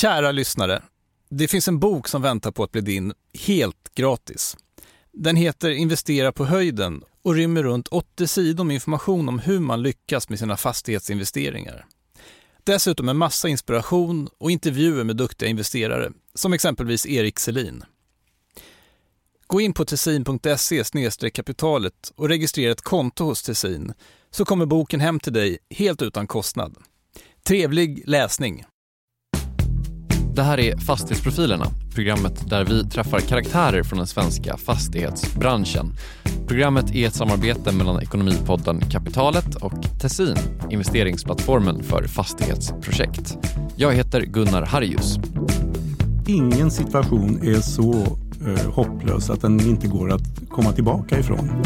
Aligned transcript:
Kära 0.00 0.32
lyssnare, 0.32 0.82
det 1.30 1.48
finns 1.48 1.68
en 1.68 1.78
bok 1.78 2.08
som 2.08 2.22
väntar 2.22 2.50
på 2.50 2.62
att 2.62 2.72
bli 2.72 2.80
din 2.80 3.12
helt 3.46 3.94
gratis. 3.94 4.56
Den 5.12 5.36
heter 5.36 5.70
Investera 5.70 6.32
på 6.32 6.44
höjden 6.44 7.04
och 7.22 7.34
rymmer 7.34 7.62
runt 7.62 7.88
80 7.88 8.26
sidor 8.26 8.64
med 8.64 8.74
information 8.74 9.28
om 9.28 9.38
hur 9.38 9.60
man 9.60 9.82
lyckas 9.82 10.28
med 10.28 10.38
sina 10.38 10.56
fastighetsinvesteringar. 10.56 11.86
Dessutom 12.64 13.08
en 13.08 13.16
massa 13.16 13.48
inspiration 13.48 14.28
och 14.38 14.50
intervjuer 14.50 15.04
med 15.04 15.16
duktiga 15.16 15.48
investerare, 15.48 16.12
som 16.34 16.52
exempelvis 16.52 17.06
Erik 17.06 17.38
Selin. 17.38 17.84
Gå 19.46 19.60
in 19.60 19.72
på 19.72 19.84
tessin.se 19.84 21.30
kapitalet 21.30 22.12
och 22.16 22.28
registrera 22.28 22.72
ett 22.72 22.82
konto 22.82 23.24
hos 23.24 23.42
Tessin 23.42 23.92
så 24.30 24.44
kommer 24.44 24.66
boken 24.66 25.00
hem 25.00 25.20
till 25.20 25.32
dig 25.32 25.58
helt 25.70 26.02
utan 26.02 26.26
kostnad. 26.26 26.76
Trevlig 27.42 28.02
läsning! 28.06 28.64
Det 30.38 30.44
här 30.44 30.60
är 30.60 30.76
Fastighetsprofilerna, 30.76 31.66
programmet 31.94 32.50
där 32.50 32.64
vi 32.64 32.84
träffar 32.84 33.20
karaktärer 33.20 33.82
från 33.82 33.98
den 33.98 34.06
svenska 34.06 34.56
fastighetsbranschen. 34.56 35.92
Programmet 36.46 36.94
är 36.94 37.06
ett 37.06 37.14
samarbete 37.14 37.72
mellan 37.72 38.02
Ekonomipodden 38.02 38.80
Kapitalet 38.80 39.54
och 39.54 39.72
Tessin, 40.00 40.36
investeringsplattformen 40.70 41.82
för 41.82 42.02
fastighetsprojekt. 42.02 43.38
Jag 43.76 43.92
heter 43.92 44.20
Gunnar 44.20 44.62
Harjus. 44.62 45.18
Ingen 46.26 46.70
situation 46.70 47.40
är 47.42 47.60
så 47.60 47.92
eh, 48.46 48.72
hopplös 48.72 49.30
att 49.30 49.40
den 49.40 49.60
inte 49.60 49.88
går 49.88 50.12
att 50.12 50.48
komma 50.48 50.72
tillbaka 50.72 51.18
ifrån. 51.18 51.62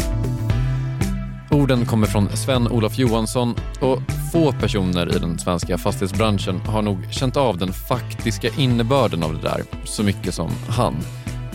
Orden 1.52 1.87
kommer 1.87 2.06
från 2.06 2.29
Sven-Olof 2.29 2.98
Johansson 2.98 3.55
och 3.80 3.98
få 4.33 4.52
personer 4.52 5.16
i 5.16 5.19
den 5.19 5.38
svenska 5.38 5.78
fastighetsbranschen 5.78 6.61
har 6.61 6.83
nog 6.83 6.98
känt 7.11 7.37
av 7.37 7.59
den 7.59 7.73
faktiska 7.73 8.48
innebörden 8.59 9.23
av 9.23 9.34
det 9.34 9.48
där 9.48 9.62
så 9.84 10.02
mycket 10.02 10.34
som 10.34 10.51
han. 10.69 10.97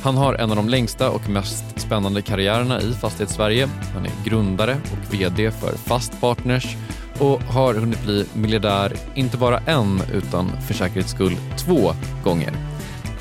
Han 0.02 0.18
har 0.18 0.34
en 0.34 0.50
av 0.50 0.56
de 0.56 0.70
längsta 0.70 1.10
och 1.10 1.30
mest 1.30 1.80
spännande 1.80 2.22
karriärerna 2.22 2.82
i 2.82 2.94
Fastighetssverige. 2.94 3.70
Han 3.94 4.06
är 4.06 4.12
grundare 4.26 4.78
och 4.92 5.14
VD 5.14 5.52
för 5.52 5.78
Fast 5.78 6.22
Partners 6.22 6.78
och 7.20 7.42
har 7.42 7.74
hunnit 7.74 8.04
bli 8.04 8.26
miljardär 8.34 8.94
inte 9.16 9.38
bara 9.38 9.60
en 9.60 10.02
utan 10.14 10.62
för 10.62 10.74
säkerhets 10.74 11.12
skull 11.12 11.38
två 11.58 11.94
gånger. 12.24 12.54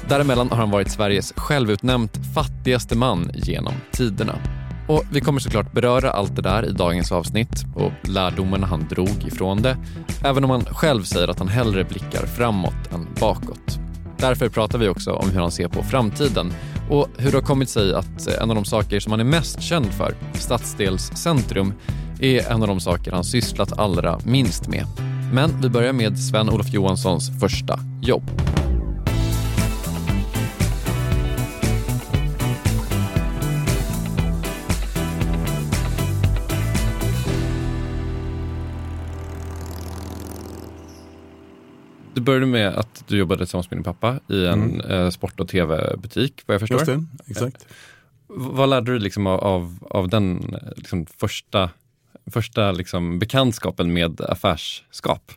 Däremellan 0.09 0.51
har 0.51 0.57
han 0.57 0.71
varit 0.71 0.91
Sveriges 0.91 1.33
självutnämnt 1.37 2.19
fattigaste 2.35 2.97
man 2.97 3.31
genom 3.35 3.75
tiderna. 3.93 4.39
Och 4.89 5.05
Vi 5.11 5.21
kommer 5.21 5.41
såklart 5.41 5.73
beröra 5.73 6.11
allt 6.11 6.37
det 6.37 6.43
där 6.43 6.67
i 6.67 6.73
dagens 6.73 7.13
avsnitt 7.13 7.65
och 7.75 7.93
lärdomarna 8.09 8.67
han 8.67 8.87
drog 8.89 9.25
ifrån 9.27 9.63
det, 9.63 9.77
även 10.25 10.45
om 10.45 10.51
han 10.51 10.65
själv 10.65 11.03
säger 11.03 11.29
att 11.29 11.39
han 11.39 11.49
hellre 11.49 11.85
blickar 11.85 12.27
framåt 12.27 12.93
än 12.95 13.07
bakåt. 13.21 13.79
Därför 14.19 14.49
pratar 14.49 14.79
vi 14.79 14.89
också 14.89 15.13
om 15.13 15.31
hur 15.31 15.41
han 15.41 15.51
ser 15.51 15.69
på 15.69 15.83
framtiden 15.83 16.53
och 16.91 17.09
hur 17.19 17.31
det 17.31 17.37
har 17.37 17.43
kommit 17.43 17.69
sig 17.69 17.95
att 17.95 18.27
en 18.27 18.51
av 18.51 18.57
de 18.57 18.65
saker 18.65 19.01
som 19.01 19.13
han 19.13 19.21
är 19.21 19.25
mest 19.25 19.63
känd 19.63 19.87
för, 19.87 20.15
stadsdelscentrum, 20.35 21.73
är 22.21 22.51
en 22.53 22.63
av 22.63 22.69
de 22.69 22.81
saker 22.81 23.13
han 23.13 23.25
sysslat 23.25 23.79
allra 23.79 24.19
minst 24.25 24.69
med. 24.69 24.87
Men 25.33 25.61
vi 25.61 25.69
börjar 25.69 25.93
med 25.93 26.19
Sven-Olof 26.19 26.73
Johanssons 26.73 27.41
första 27.41 27.81
jobb. 28.03 28.31
Började 42.27 42.47
med 42.47 42.69
att 42.69 43.05
du 43.07 43.19
jobbade 43.19 43.39
tillsammans 43.39 43.71
med 43.71 43.79
din 43.79 43.85
pappa 43.85 44.21
i 44.29 44.47
en 44.47 44.81
mm. 44.81 44.91
eh, 44.91 45.11
sport 45.11 45.41
och 45.41 45.49
tv-butik, 45.49 46.43
vad 46.47 46.55
jag 46.55 46.61
förstår. 46.61 46.79
Just 46.79 46.87
det, 46.87 47.07
exakt. 47.27 47.63
Eh, 47.63 47.75
vad 48.29 48.69
lärde 48.69 48.93
du 48.93 48.99
liksom 48.99 49.27
av, 49.27 49.79
av 49.91 50.09
den 50.09 50.57
liksom 50.77 51.07
första, 51.07 51.71
första 52.31 52.73
liksom 52.73 53.19
bekantskapen 53.19 53.93
med 53.93 54.21
affärsskap? 54.21 55.33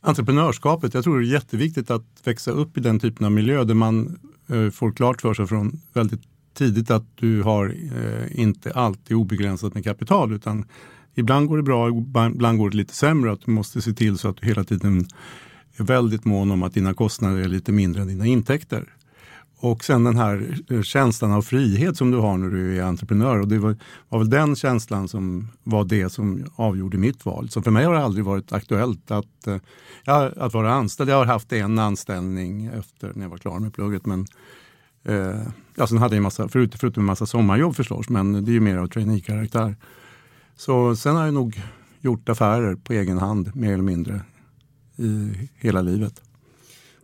Entreprenörskapet, 0.00 0.94
jag 0.94 1.04
tror 1.04 1.20
det 1.20 1.26
är 1.26 1.32
jätteviktigt 1.32 1.90
att 1.90 2.06
växa 2.24 2.50
upp 2.50 2.78
i 2.78 2.80
den 2.80 3.00
typen 3.00 3.26
av 3.26 3.32
miljö 3.32 3.64
där 3.64 3.74
man 3.74 4.18
eh, 4.48 4.70
får 4.70 4.92
klart 4.92 5.20
för 5.20 5.34
sig 5.34 5.46
från 5.46 5.80
väldigt 5.92 6.22
tidigt 6.54 6.90
att 6.90 7.04
du 7.14 7.42
har 7.42 7.74
eh, 7.94 8.40
inte 8.40 8.72
alltid 8.72 9.16
obegränsat 9.16 9.74
med 9.74 9.84
kapital 9.84 10.32
utan 10.32 10.64
ibland 11.14 11.48
går 11.48 11.56
det 11.56 11.62
bra, 11.62 11.88
ibland 12.28 12.58
går 12.58 12.70
det 12.70 12.76
lite 12.76 12.94
sämre. 12.94 13.32
Att 13.32 13.40
du 13.44 13.50
måste 13.50 13.82
se 13.82 13.92
till 13.92 14.18
så 14.18 14.28
att 14.28 14.36
du 14.36 14.46
hela 14.46 14.64
tiden 14.64 15.06
är 15.80 15.84
väldigt 15.84 16.24
mån 16.24 16.50
om 16.50 16.62
att 16.62 16.74
dina 16.74 16.94
kostnader 16.94 17.40
är 17.40 17.48
lite 17.48 17.72
mindre 17.72 18.02
än 18.02 18.08
dina 18.08 18.26
intäkter. 18.26 18.94
Och 19.60 19.84
sen 19.84 20.04
den 20.04 20.16
här 20.16 20.58
eh, 20.70 20.82
känslan 20.82 21.32
av 21.32 21.42
frihet 21.42 21.96
som 21.96 22.10
du 22.10 22.18
har 22.18 22.38
när 22.38 22.48
du 22.48 22.78
är 22.78 22.82
entreprenör. 22.82 23.40
Och 23.40 23.48
det 23.48 23.58
var, 23.58 23.76
var 24.08 24.18
väl 24.18 24.30
den 24.30 24.56
känslan 24.56 25.08
som 25.08 25.48
var 25.62 25.84
det 25.84 26.10
som 26.10 26.44
avgjorde 26.54 26.98
mitt 26.98 27.24
val. 27.24 27.48
Så 27.50 27.62
för 27.62 27.70
mig 27.70 27.84
har 27.84 27.94
det 27.94 28.04
aldrig 28.04 28.24
varit 28.24 28.52
aktuellt 28.52 29.10
att, 29.10 29.46
eh, 29.46 29.56
ja, 30.04 30.30
att 30.36 30.54
vara 30.54 30.72
anställd. 30.72 31.10
Jag 31.10 31.16
har 31.16 31.26
haft 31.26 31.52
en 31.52 31.78
anställning 31.78 32.66
efter 32.66 33.12
när 33.14 33.22
jag 33.22 33.30
var 33.30 33.38
klar 33.38 33.58
med 33.58 33.74
plugget. 33.74 34.06
Men, 34.06 34.26
eh, 35.04 35.42
ja, 35.74 35.86
sen 35.86 35.98
hade 35.98 36.14
jag 36.14 36.16
en 36.16 36.22
massa, 36.22 36.48
förut, 36.48 36.74
förutom 36.78 37.00
en 37.00 37.06
massa 37.06 37.26
sommarjobb 37.26 37.76
förstås, 37.76 38.08
men 38.08 38.44
det 38.44 38.50
är 38.50 38.54
ju 38.54 38.60
mer 38.60 38.76
av 38.76 38.86
trainee-karaktär. 38.86 39.76
Så 40.56 40.96
sen 40.96 41.16
har 41.16 41.24
jag 41.24 41.34
nog 41.34 41.62
gjort 42.00 42.28
affärer 42.28 42.74
på 42.74 42.92
egen 42.92 43.18
hand, 43.18 43.56
mer 43.56 43.72
eller 43.72 43.82
mindre 43.82 44.20
i 44.98 45.48
hela 45.56 45.82
livet. 45.82 46.22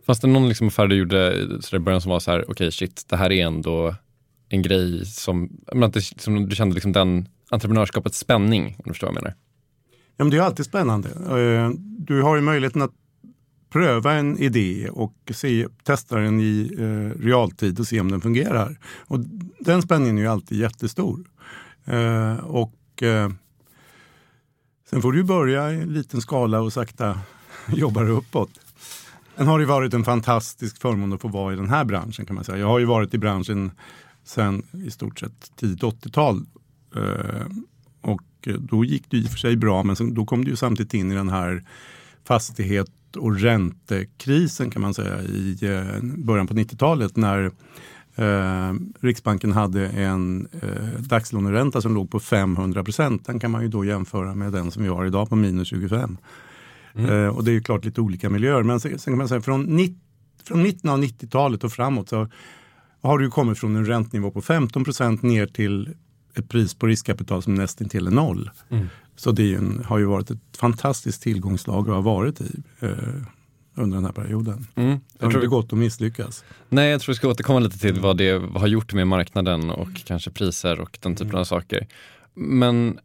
Fanns 0.05 0.19
det 0.19 0.27
någon 0.27 0.49
liksom 0.49 0.67
affär 0.67 0.87
du 0.87 0.95
gjorde 0.95 1.47
i 1.73 1.79
början 1.79 2.01
som 2.01 2.11
var 2.11 2.19
så 2.19 2.31
här, 2.31 2.41
okej 2.41 2.51
okay, 2.51 2.71
shit, 2.71 3.05
det 3.07 3.17
här 3.17 3.31
är 3.31 3.45
ändå 3.45 3.95
en 4.49 4.61
grej 4.61 5.05
som, 5.05 5.49
som 6.17 6.49
du 6.49 6.55
kände 6.55 6.75
liksom 6.75 6.91
den 6.91 7.29
entreprenörskapets 7.49 8.17
spänning, 8.17 8.65
om 8.65 8.83
du 8.85 8.89
förstår 8.89 9.07
vad 9.07 9.15
jag 9.15 9.23
menar? 9.23 9.35
Ja, 10.17 10.23
men 10.23 10.29
det 10.29 10.37
är 10.37 10.41
alltid 10.41 10.65
spännande. 10.65 11.09
Eh, 11.09 11.69
du 11.79 12.21
har 12.21 12.35
ju 12.35 12.41
möjligheten 12.41 12.81
att 12.81 12.91
pröva 13.69 14.13
en 14.13 14.37
idé 14.37 14.89
och 14.91 15.13
se, 15.31 15.67
testa 15.83 16.15
den 16.15 16.39
i 16.39 16.71
eh, 16.79 17.21
realtid 17.21 17.79
och 17.79 17.87
se 17.87 17.99
om 17.99 18.11
den 18.11 18.21
fungerar. 18.21 18.77
Och 19.07 19.19
den 19.59 19.81
spänningen 19.81 20.17
är 20.17 20.21
ju 20.21 20.27
alltid 20.27 20.59
jättestor. 20.59 21.19
Eh, 21.85 22.35
och 22.35 23.03
Sen 24.89 25.01
får 25.01 25.11
du 25.11 25.23
börja 25.23 25.71
i 25.71 25.85
liten 25.85 26.21
skala 26.21 26.61
och 26.61 26.73
sakta 26.73 27.19
jobbar 27.77 28.09
uppåt. 28.09 28.49
Sen 29.37 29.47
har 29.47 29.59
det 29.59 29.65
varit 29.65 29.93
en 29.93 30.03
fantastisk 30.03 30.81
förmån 30.81 31.13
att 31.13 31.21
få 31.21 31.27
vara 31.27 31.53
i 31.53 31.55
den 31.55 31.69
här 31.69 31.85
branschen 31.85 32.25
kan 32.25 32.35
man 32.35 32.43
säga. 32.43 32.57
Jag 32.57 32.67
har 32.67 32.79
ju 32.79 32.85
varit 32.85 33.13
i 33.13 33.17
branschen 33.17 33.71
sedan 34.23 34.63
i 34.71 34.91
stort 34.91 35.19
sett 35.19 35.51
tidigt 35.55 35.81
80-tal. 35.83 36.45
Eh, 36.95 37.45
och 38.01 38.21
då 38.59 38.85
gick 38.85 39.03
det 39.09 39.17
i 39.17 39.25
och 39.25 39.29
för 39.29 39.37
sig 39.37 39.55
bra 39.55 39.83
men 39.83 39.95
sen, 39.95 40.13
då 40.13 40.25
kom 40.25 40.43
det 40.43 40.49
ju 40.49 40.55
samtidigt 40.55 40.93
in 40.93 41.11
i 41.11 41.15
den 41.15 41.29
här 41.29 41.63
fastighet 42.23 42.89
och 43.15 43.39
räntekrisen 43.39 44.69
kan 44.69 44.81
man 44.81 44.93
säga 44.93 45.21
i 45.21 45.57
eh, 45.61 46.01
början 46.01 46.47
på 46.47 46.53
90-talet 46.53 47.15
när 47.15 47.51
eh, 48.15 48.73
Riksbanken 48.99 49.51
hade 49.51 49.87
en 49.87 50.47
eh, 50.61 50.99
dagslåneränta 50.99 51.81
som 51.81 51.93
låg 51.93 52.11
på 52.11 52.19
500 52.19 52.83
procent. 52.83 53.25
Den 53.25 53.39
kan 53.39 53.51
man 53.51 53.61
ju 53.61 53.67
då 53.67 53.85
jämföra 53.85 54.35
med 54.35 54.51
den 54.51 54.71
som 54.71 54.83
vi 54.83 54.89
har 54.89 55.05
idag 55.05 55.29
på 55.29 55.35
minus 55.35 55.67
25. 55.67 56.17
Mm. 56.97 57.11
Eh, 57.11 57.27
och 57.27 57.43
det 57.43 57.51
är 57.51 57.53
ju 57.53 57.61
klart 57.61 57.85
lite 57.85 58.01
olika 58.01 58.29
miljöer. 58.29 58.63
Men 58.63 58.79
sen, 58.79 58.97
kan 58.97 59.17
man 59.17 59.27
säga 59.27 59.41
från, 59.41 59.63
90, 59.63 59.95
från 60.43 60.63
mitten 60.63 60.89
av 60.89 61.03
90-talet 61.03 61.63
och 61.63 61.71
framåt 61.71 62.09
så 62.09 62.27
har 63.01 63.19
du 63.19 63.29
kommit 63.29 63.59
från 63.59 63.75
en 63.75 63.85
räntenivå 63.85 64.31
på 64.31 64.41
15 64.41 64.83
procent 64.83 65.21
ner 65.21 65.47
till 65.47 65.95
ett 66.35 66.49
pris 66.49 66.73
på 66.73 66.87
riskkapital 66.87 67.41
som 67.43 67.55
nästan 67.55 67.89
till 67.89 68.07
är 68.07 68.11
noll. 68.11 68.49
Mm. 68.69 68.87
Så 69.15 69.31
det 69.31 69.53
en, 69.53 69.83
har 69.85 69.97
ju 69.97 70.05
varit 70.05 70.31
ett 70.31 70.57
fantastiskt 70.57 71.21
tillgångslag 71.21 71.89
att 71.89 71.95
ha 71.95 72.01
varit 72.01 72.41
i 72.41 72.63
eh, 72.79 72.89
under 73.75 73.97
den 73.97 74.05
här 74.05 74.11
perioden. 74.11 74.67
Mm. 74.75 74.99
Jag 75.19 75.31
tror 75.31 75.41
det 75.41 75.47
gått 75.47 75.73
att 75.73 75.79
misslyckas. 75.79 76.43
Nej, 76.69 76.89
jag 76.89 77.01
tror 77.01 77.13
vi 77.13 77.17
ska 77.17 77.29
återkomma 77.29 77.59
lite 77.59 77.79
till 77.79 77.99
vad 77.99 78.17
det 78.17 78.31
har 78.55 78.67
gjort 78.67 78.93
med 78.93 79.07
marknaden 79.07 79.69
och 79.69 79.89
kanske 80.05 80.31
priser 80.31 80.79
och 80.79 80.97
den 81.01 81.15
typen 81.15 81.29
mm. 81.29 81.39
av 81.39 81.43
saker. 81.43 81.87
Men 82.33 82.99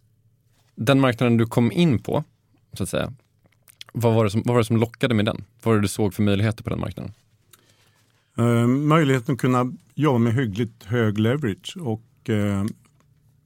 den 0.75 1.01
marknaden 1.01 1.37
du 1.37 1.47
kom 1.47 1.73
in 1.73 1.99
på, 1.99 2.25
så 2.73 2.83
att 2.83 2.89
säga, 2.89 3.13
vad 3.93 4.15
var, 4.15 4.25
det 4.25 4.31
som, 4.31 4.43
vad 4.45 4.55
var 4.55 4.61
det 4.61 4.65
som 4.65 4.77
lockade 4.77 5.15
med 5.15 5.25
den? 5.25 5.45
Vad 5.63 5.75
var 5.75 5.77
det 5.77 5.85
du 5.85 5.89
såg 5.89 6.15
för 6.15 6.23
möjligheter 6.23 6.65
på 6.65 6.71
den 6.71 6.81
marknaden? 6.81 7.13
Eh, 8.39 8.67
möjligheten 8.67 9.35
att 9.35 9.41
kunna 9.41 9.73
jobba 9.95 10.19
med 10.19 10.35
hyggligt 10.35 10.85
hög 10.85 11.19
leverage 11.19 11.77
och 11.81 12.31
eh, 12.31 12.61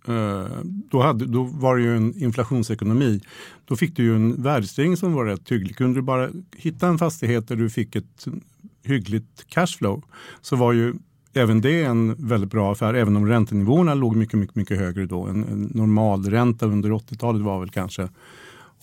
eh, 0.08 0.48
då, 0.64 1.02
hade, 1.02 1.26
då 1.26 1.42
var 1.42 1.76
det 1.76 1.82
ju 1.82 1.96
en 1.96 2.22
inflationsekonomi. 2.22 3.20
Då 3.64 3.76
fick 3.76 3.96
du 3.96 4.02
ju 4.02 4.14
en 4.16 4.42
värdestegring 4.42 4.96
som 4.96 5.12
var 5.12 5.24
rätt 5.24 5.52
hygglig. 5.52 5.76
Kunde 5.76 5.98
du 5.98 6.02
bara 6.02 6.30
hitta 6.56 6.88
en 6.88 6.98
fastighet 6.98 7.48
där 7.48 7.56
du 7.56 7.70
fick 7.70 7.96
ett 7.96 8.26
hyggligt 8.84 9.44
cashflow 9.48 10.02
så 10.40 10.56
var 10.56 10.72
ju 10.72 10.94
även 11.34 11.60
det 11.60 11.82
en 11.82 12.14
väldigt 12.28 12.50
bra 12.50 12.72
affär, 12.72 12.94
även 12.94 13.16
om 13.16 13.28
räntenivåerna 13.28 13.94
låg 13.94 14.16
mycket, 14.16 14.38
mycket, 14.38 14.56
mycket 14.56 14.78
högre 14.78 15.06
då. 15.06 15.26
En, 15.26 15.44
en 15.44 15.70
normalränta 15.74 16.66
under 16.66 16.90
80-talet 16.90 17.42
var 17.42 17.60
väl 17.60 17.70
kanske 17.70 18.08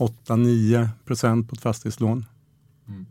8-9 0.01 0.89
procent 1.05 1.49
på 1.49 1.55
ett 1.55 1.61
fastighetslån. 1.61 2.25
Mm. 2.87 3.05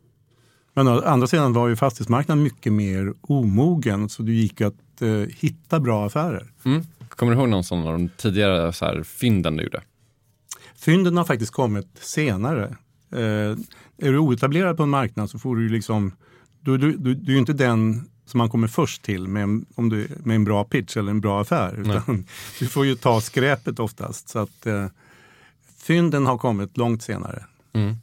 Men 0.75 0.89
å 0.89 1.01
andra 1.01 1.27
sidan 1.27 1.53
var 1.53 1.69
ju 1.69 1.77
fastighetsmarknaden 1.77 2.43
mycket 2.43 2.73
mer 2.73 3.15
omogen 3.21 4.09
så 4.09 4.23
det 4.23 4.33
gick 4.33 4.61
att 4.61 5.03
eh, 5.03 5.11
hitta 5.11 5.81
bra 5.81 6.07
affärer. 6.07 6.53
Mm. 6.65 6.83
Kommer 7.09 7.33
du 7.33 7.39
ihåg 7.39 7.49
någon 7.49 7.65
sån 7.65 7.87
av 7.87 7.93
de 7.93 8.09
tidigare 8.09 8.73
så 8.73 8.85
här, 8.85 9.03
fynden 9.03 9.57
du 9.57 9.63
gjorde? 9.63 9.83
Fynden 10.77 11.17
har 11.17 11.25
faktiskt 11.25 11.53
kommit 11.53 11.89
senare. 12.01 12.77
Eh, 13.13 13.57
är 13.99 14.13
du 14.13 14.19
oetablerad 14.19 14.77
på 14.77 14.83
en 14.83 14.91
marknad 14.91 15.31
så 15.31 15.39
får 15.39 15.57
du 15.57 15.69
liksom, 15.69 16.13
du, 16.61 16.79
du, 16.79 16.97
du, 16.97 17.15
du 17.15 17.33
är 17.33 17.35
ju 17.35 17.39
inte 17.39 17.53
den 17.53 18.09
som 18.27 18.39
man 18.39 18.49
kommer 18.49 18.69
först 18.69 19.03
till 19.03 19.29
med 19.29 19.43
en, 19.43 19.67
om 19.75 19.89
du, 19.89 20.09
med 20.25 20.35
en 20.35 20.45
bra 20.45 20.65
pitch 20.65 20.97
eller 20.97 21.11
en 21.11 21.21
bra 21.21 21.41
affär. 21.41 21.85
Du 22.59 22.67
får 22.67 22.87
ju 22.87 22.95
ta 22.95 23.21
skräpet 23.21 23.79
oftast. 23.79 24.29
Så 24.29 24.39
att 24.39 24.67
eh, 24.67 24.87
fynden 25.81 26.27
har 26.27 26.39
kommit 26.39 26.77
långt 26.77 27.03
senare. 27.03 27.45
Mm. 27.73 27.95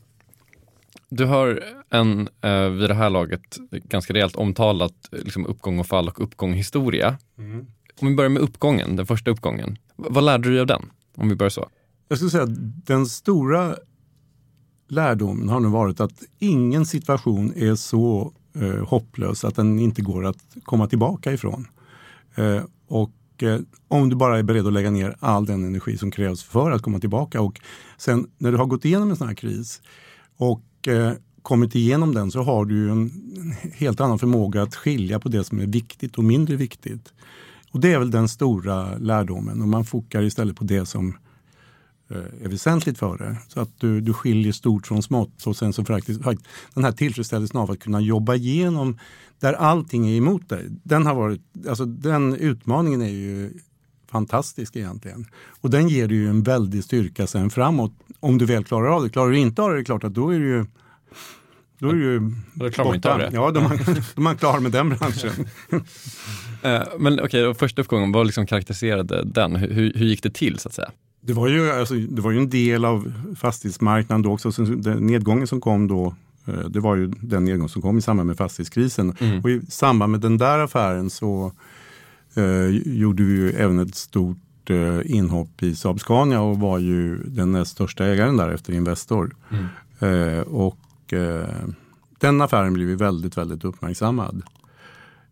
Du 1.09 1.25
har 1.25 1.63
en 1.89 2.29
eh, 2.41 2.69
vid 2.69 2.89
det 2.89 2.94
här 2.94 3.09
laget 3.09 3.57
ganska 3.71 4.13
rejält 4.13 4.35
omtalat 4.35 5.09
liksom, 5.12 5.45
uppgång 5.45 5.79
och 5.79 5.88
fall 5.88 6.07
och 6.07 6.21
uppgång 6.21 6.53
historia. 6.53 7.18
Mm. 7.38 7.65
Om 8.01 8.07
vi 8.07 8.15
börjar 8.15 8.29
med 8.29 8.41
uppgången, 8.41 8.95
den 8.95 9.06
första 9.06 9.31
uppgången. 9.31 9.77
Vad 9.95 10.24
lärde 10.24 10.44
du 10.44 10.51
dig 10.51 10.59
av 10.62 10.68
den? 10.68 10.89
Om 11.15 11.29
vi 11.29 11.35
börjar 11.35 11.50
så. 11.50 11.69
Jag 12.07 12.18
skulle 12.18 12.31
säga 12.31 12.44
att 12.44 12.85
den 12.85 13.06
stora 13.06 13.75
lärdomen 14.88 15.50
har 15.50 15.59
nog 15.59 15.71
varit 15.71 16.00
att 16.00 16.24
ingen 16.39 16.85
situation 16.85 17.53
är 17.56 17.75
så 17.75 18.33
eh, 18.56 18.88
hopplös 18.88 19.45
att 19.45 19.56
den 19.56 19.79
inte 19.79 20.01
går 20.01 20.25
att 20.25 20.38
komma 20.63 20.88
tillbaka 20.88 21.33
ifrån. 21.33 21.68
Eh, 22.35 22.62
och 22.88 23.12
eh, 23.44 23.60
om 23.88 24.10
du 24.10 24.16
bara 24.16 24.39
är 24.39 24.44
beredd 24.44 24.68
att 24.68 24.74
lägga 24.74 24.92
ner 24.92 25.16
all 25.19 25.45
den 25.45 25.66
energi 25.66 25.98
som 25.98 26.12
krävs 26.12 26.44
för 26.44 26.72
att 26.72 26.81
komma 26.81 27.00
tillbaka 27.00 27.42
och 27.42 27.62
sen 27.98 28.28
när 28.38 28.51
du 28.51 28.57
har 28.57 28.66
gått 28.66 28.86
igenom 28.86 29.10
en 29.10 29.16
sån 29.16 29.28
här 29.28 29.36
kris 29.36 29.81
och 30.38 30.88
eh, 30.88 31.12
kommit 31.42 31.75
igenom 31.75 32.13
den 32.13 32.31
så 32.31 32.42
har 32.42 32.66
du 32.66 32.92
en, 32.92 33.12
en 33.36 33.72
helt 33.74 34.01
annan 34.01 34.19
förmåga 34.19 34.62
att 34.62 34.75
skilja 34.75 35.19
på 35.19 35.30
det 35.30 35.44
som 35.44 35.60
är 35.60 35.68
viktigt 35.68 36.18
och 36.18 36.24
mindre 36.24 36.56
viktigt. 36.56 37.13
Och 37.72 37.80
det 37.80 37.94
är 37.94 38.00
väl 38.00 38.12
den 38.12 38.28
stora 38.28 38.98
lärdomen 38.98 39.62
och 39.62 39.68
man 39.68 39.86
fokar 39.86 40.22
istället 40.22 40.56
på 40.56 40.63
det 40.63 40.86
som 40.86 41.10
Eh, 41.10 41.26
är 42.15 42.50
väsentligt 42.50 42.98
för 42.98 43.18
det. 43.18 43.38
Så 43.48 43.59
att 43.59 43.69
du, 43.77 44.01
du 44.01 44.13
skiljer 44.13 44.51
stort 44.51 44.88
från 44.88 45.04
smått 45.04 45.48
och 45.48 45.56
sen 45.56 45.74
så 45.74 45.86
faktiskt, 45.86 46.21
den 46.74 46.83
här 46.83 46.92
tillfredsställelsen 46.92 47.59
av 47.59 47.71
att 47.71 47.80
kunna 47.80 48.01
jobba 48.01 48.36
igenom 48.36 49.00
där 49.39 49.54
allting 49.54 50.09
är 50.09 50.18
emot 50.18 50.50
dig. 50.50 50.65
Den, 50.69 51.06
har 51.06 51.15
varit, 51.15 51.42
alltså 51.69 51.86
den 51.86 52.36
utmaningen 52.36 53.01
är 53.01 53.09
ju 53.09 53.54
fantastisk 54.12 54.75
egentligen. 54.75 55.25
Och 55.62 55.69
den 55.69 55.89
ger 55.89 56.07
dig 56.07 56.18
ju 56.18 56.30
en 56.30 56.44
väldig 56.44 56.83
styrka 56.83 57.27
sen 57.27 57.50
framåt 57.50 57.94
om 58.19 58.38
du 58.38 58.45
väl 58.45 58.63
klarar 58.63 58.88
av 58.88 59.03
det. 59.03 59.10
Klarar 59.10 59.31
du 59.31 59.39
inte 59.39 59.62
av 59.62 59.69
det, 59.69 59.75
är 59.75 59.77
det 59.77 59.86
klart 59.86 60.03
att 60.03 60.13
då 60.13 60.30
är 60.30 60.39
du 60.39 60.48
ju 60.48 60.65
då 61.80 61.89
är 61.89 61.94
du 61.94 62.03
ju 62.03 62.31
då 62.53 62.69
klarar 62.69 62.88
man 62.89 62.95
inte 62.95 63.13
av 63.13 63.19
det. 63.19 63.30
Ja, 63.33 63.51
då 63.51 63.60
är 63.60 63.63
man, 63.63 63.77
då 63.86 63.92
är 63.92 64.21
man 64.21 64.38
klar 64.38 64.60
med 64.60 64.71
den 64.71 64.89
branschen. 64.89 65.31
Eh, 66.62 66.83
men 67.00 67.13
okej, 67.13 67.48
okay, 67.48 67.53
första 67.53 67.81
uppgången, 67.81 68.12
vad 68.12 68.25
liksom 68.25 68.45
karaktäriserade 68.45 69.24
den? 69.24 69.56
Hur, 69.56 69.94
hur 69.94 70.06
gick 70.06 70.24
det 70.24 70.33
till 70.33 70.60
så 70.60 70.69
att 70.69 70.74
säga? 70.74 70.92
Det 71.27 71.33
var, 71.33 71.47
ju, 71.47 71.71
alltså, 71.71 71.95
det 71.95 72.21
var 72.21 72.31
ju 72.31 72.38
en 72.38 72.50
del 72.50 72.85
av 72.85 73.13
fastighetsmarknaden 73.35 74.21
då 74.21 74.33
också. 74.33 74.51
Så 74.51 74.62
den 74.62 75.07
nedgången 75.07 75.47
som 75.47 75.62
kom 75.62 75.88
då, 75.88 76.15
eh, 76.45 76.59
det 76.59 76.79
var 76.79 76.95
ju 76.95 77.07
den 77.07 77.45
nedgång 77.45 77.69
som 77.69 77.81
kom 77.81 77.97
i 77.97 78.01
samband 78.01 78.27
med 78.27 78.38
fastighetskrisen. 78.38 79.15
Mm. 79.19 79.44
Och 79.44 79.50
i 79.50 79.62
samband 79.69 80.12
med 80.12 80.21
den 80.21 80.38
där 80.38 80.59
affären 80.59 81.09
så 81.09 81.51
eh, 82.33 82.68
gjorde 82.85 83.24
vi 83.24 83.33
ju 83.33 83.51
även 83.51 83.79
ett 83.79 83.95
stort 83.95 84.69
eh, 84.69 85.00
inhopp 85.06 85.63
i 85.63 85.75
Saab 85.75 86.00
Scania 86.00 86.41
och 86.41 86.59
var 86.59 86.79
ju 86.79 87.18
den 87.18 87.51
näst 87.51 87.71
största 87.71 88.06
ägaren 88.06 88.38
där 88.38 88.50
efter 88.50 88.74
Investor. 88.74 89.35
Mm. 89.50 89.65
Eh, 90.00 90.41
och 90.41 91.13
eh, 91.13 91.47
den 92.19 92.41
affären 92.41 92.74
blev 92.74 92.89
ju 92.89 92.95
väldigt, 92.95 93.38
väldigt 93.38 93.65
uppmärksammad. 93.65 94.44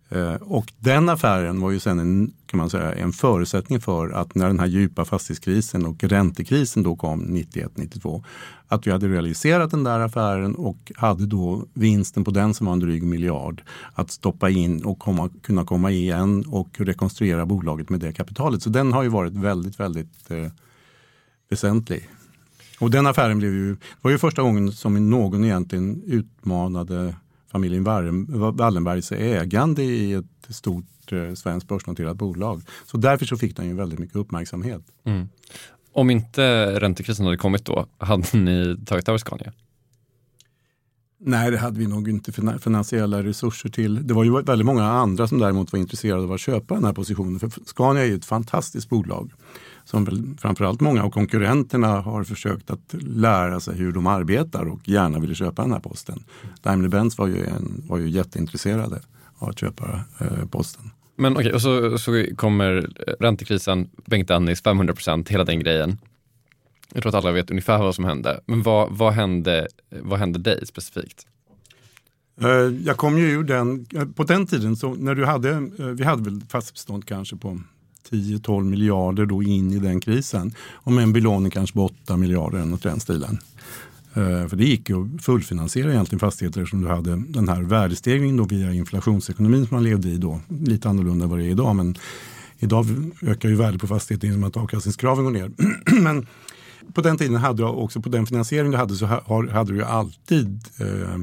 Eh, 0.10 0.34
och 0.34 0.74
den 0.80 1.10
affären 1.10 1.62
var 1.62 1.72
ju 1.72 1.80
sen 1.80 2.00
en, 2.00 2.34
kan 2.46 2.58
man 2.58 2.70
säga, 2.70 2.94
en 2.94 3.12
förutsättning 3.12 3.82
för 3.82 4.10
att 4.10 4.36
när 4.36 4.48
den 4.48 4.60
här 4.60 4.68
djupa 4.68 5.06
fastighetskrisen 5.06 5.86
och 5.86 6.04
räntekrisen 6.04 6.84
då 6.84 6.96
kom 6.96 7.28
91-92 7.28 8.24
att 8.68 8.88
vi 8.88 8.92
hade 8.92 9.08
realiserat 9.08 9.72
den 9.72 9.84
där 9.84 10.00
affären 10.00 10.56
och 10.56 10.92
hade 10.96 11.26
då 11.26 11.66
vinsten 11.74 12.24
på 12.24 12.32
den 12.32 12.54
som 12.54 12.66
var 12.66 12.74
en 12.74 12.80
dryg 12.80 13.04
miljard 13.04 13.64
att 13.94 14.12
stoppa 14.12 14.50
in 14.50 14.86
och 14.86 15.00
komma, 15.00 15.30
kunna 15.42 15.66
komma 15.66 15.92
igen 15.92 16.46
och 16.48 16.70
rekonstruera 16.80 17.46
bolaget 17.46 17.90
med 17.90 18.00
det 18.00 18.14
kapitalet. 18.14 18.62
Så 18.62 18.70
den 18.70 18.94
har 18.94 19.04
ju 19.04 19.10
varit 19.10 19.34
väldigt, 19.34 19.80
väldigt 19.80 20.32
eh, 20.32 20.48
väsentlig. 21.50 22.10
Och 22.80 22.92
den 22.92 23.08
affären 23.08 23.40
blev 23.40 23.54
ju, 23.54 23.72
det 23.76 23.80
var 24.02 24.12
ju 24.12 24.18
första 24.18 24.42
gången 24.42 24.72
som 24.72 25.10
någon 25.10 25.44
egentligen 25.44 26.04
utmanade 26.06 27.16
familjen 27.56 27.84
Wallenbergs 28.58 29.12
ägande 29.12 29.84
i 29.84 30.14
ett 30.14 30.26
stort 30.56 31.12
eh, 31.12 31.34
svenskt 31.34 31.68
börsnoterat 31.68 32.18
bolag. 32.18 32.62
Så 32.86 32.98
därför 32.98 33.26
så 33.26 33.38
fick 33.38 33.56
den 33.56 33.68
ju 33.68 33.74
väldigt 33.74 34.00
mycket 34.00 34.16
uppmärksamhet. 34.16 34.82
Mm. 35.04 35.30
Om 35.94 36.10
inte 36.10 36.44
räntekrisen 36.80 37.26
hade 37.26 37.38
kommit 37.38 37.66
då, 37.66 37.86
hade 37.98 38.38
ni 38.38 38.78
tagit 38.86 39.10
över 39.10 39.18
Scania? 39.18 39.54
Nej, 41.20 41.52
det 41.52 41.58
hade 41.58 41.80
vi 41.80 41.88
nog 41.88 42.10
inte 42.10 42.32
finansiella 42.60 43.24
resurser 43.24 43.70
till. 43.70 44.08
Det 44.08 44.14
var 44.14 44.24
ju 44.24 44.42
väldigt 44.42 44.66
många 44.66 44.84
andra 44.84 45.28
som 45.28 45.40
däremot 45.40 45.72
var 45.72 45.80
intresserade 45.80 46.24
av 46.24 46.32
att 46.32 46.40
köpa 46.40 46.74
den 46.76 46.84
här 46.84 46.94
positionen. 46.94 47.40
För 47.40 47.52
Scania 47.66 48.04
är 48.04 48.08
ju 48.08 48.16
ett 48.16 48.26
fantastiskt 48.26 48.90
bolag 48.90 49.32
som 49.86 50.06
väl 50.06 50.36
framförallt 50.38 50.82
många 50.82 51.04
av 51.04 51.10
konkurrenterna 51.10 51.88
har 51.88 52.24
försökt 52.24 52.72
att 52.72 52.96
lära 53.02 53.60
sig 53.60 53.76
hur 53.76 53.92
de 53.92 54.08
arbetar 54.08 54.66
och 54.66 54.90
gärna 54.90 55.20
ville 55.20 55.36
köpa 55.36 55.62
den 55.62 55.72
här 55.72 55.80
posten. 55.80 56.24
Daimler-Benz 56.64 57.18
var, 57.18 57.28
ju 57.28 57.46
var 57.88 57.98
ju 57.98 58.10
jätteintresserade 58.10 59.02
av 59.38 59.50
att 59.50 59.60
köpa 59.60 60.00
eh, 60.20 60.46
posten. 60.52 60.92
Men 61.16 61.34
okej, 61.34 61.46
okay, 61.46 61.54
och 61.54 61.62
så, 61.62 61.98
så 61.98 62.26
kommer 62.36 62.90
räntekrisen, 63.20 63.90
Bengt 64.06 64.28
Dennis, 64.28 64.62
500 64.62 64.94
procent, 64.94 65.30
hela 65.30 65.44
den 65.44 65.60
grejen. 65.60 65.98
Jag 66.94 67.04
tror 67.04 67.10
att 67.10 67.24
alla 67.24 67.32
vet 67.32 67.50
ungefär 67.50 67.78
vad 67.78 67.96
som 67.96 68.06
hände. 68.06 68.40
Men 68.46 68.62
vad, 68.62 68.92
vad, 68.92 69.14
hände, 69.14 69.68
vad 69.90 70.20
hände 70.20 70.40
dig 70.40 70.66
specifikt? 70.66 71.28
Eh, 72.42 72.50
jag 72.86 72.98
kom 72.98 73.18
ju 73.18 73.26
ur 73.26 73.44
den, 73.44 73.86
eh, 73.96 74.06
på 74.06 74.24
den 74.24 74.48
tiden 74.48 74.76
så 74.76 74.94
när 74.94 75.16
du 75.16 75.26
hade, 75.26 75.50
eh, 75.50 75.86
vi 75.86 76.04
hade 76.04 76.24
väl 76.24 76.42
fastbestånd 76.50 77.06
kanske 77.06 77.36
på 77.36 77.62
10-12 78.12 78.64
miljarder 78.64 79.26
då 79.26 79.44
in 79.44 79.74
i 79.74 79.80
den 79.80 80.00
krisen. 80.00 80.54
Och 80.74 80.92
med 80.92 81.04
en 81.04 81.14
belåning 81.14 81.52
kanske 81.52 81.74
på 81.74 81.86
8 81.86 82.18
miljarder 82.18 82.58
eller 82.58 82.68
något 82.68 82.84
den 82.84 83.00
stilen. 83.00 83.40
Eh, 84.14 84.48
för 84.48 84.56
det 84.56 84.66
gick 84.66 84.90
ju 84.90 85.16
att 85.16 85.24
fullfinansiera 85.24 85.92
egentligen 85.92 86.20
fastigheter 86.20 86.62
eftersom 86.62 86.82
du 86.82 86.88
hade 86.88 87.24
den 87.28 87.50
här 87.50 87.62
värdestegringen 87.62 88.38
då 88.38 88.44
via 88.44 88.74
inflationsekonomin 88.74 89.68
som 89.68 89.76
man 89.76 89.84
levde 89.84 90.10
i 90.10 90.18
då. 90.18 90.42
Lite 90.48 90.90
annorlunda 90.90 91.24
än 91.24 91.30
vad 91.30 91.40
det 91.40 91.46
är 91.46 91.50
idag 91.50 91.76
men 91.76 91.98
idag 92.60 92.86
ökar 93.22 93.50
ju 93.50 93.56
värdet 93.56 93.82
på 93.82 93.88
fastigheter 93.88 94.28
genom 94.28 94.44
att 94.44 94.58
avkastningskraven 94.58 95.24
går 95.24 95.32
ner. 95.32 95.52
men 96.02 96.28
på 96.94 97.02
den 97.02 97.18
tiden 97.18 97.36
hade 97.36 97.64
du 97.64 97.68
också 97.68 98.02
på 98.02 98.10
den 98.10 98.26
finansiering 98.26 98.72
du 98.72 98.78
hade 98.78 98.96
så 98.96 99.06
hade 99.06 99.72
du 99.72 99.76
ju 99.76 99.84
alltid 99.84 100.64
eh, 100.80 101.20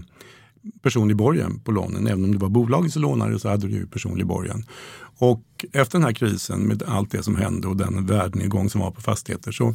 personlig 0.82 1.16
borgen 1.16 1.60
på 1.60 1.72
lånen. 1.72 2.06
Även 2.06 2.24
om 2.24 2.32
det 2.32 2.38
var 2.38 2.48
bolaget 2.48 2.92
som 2.92 3.02
lånade 3.02 3.38
så 3.38 3.48
hade 3.48 3.66
du 3.66 3.72
ju 3.72 3.86
personlig 3.86 4.26
borgen. 4.26 4.64
Och 5.18 5.44
efter 5.72 5.98
den 5.98 6.04
här 6.04 6.12
krisen 6.12 6.60
med 6.60 6.82
allt 6.82 7.10
det 7.10 7.22
som 7.22 7.36
hände 7.36 7.68
och 7.68 7.76
den 7.76 8.06
värdenedgång 8.06 8.70
som 8.70 8.80
var 8.80 8.90
på 8.90 9.00
fastigheter 9.00 9.52
så 9.52 9.74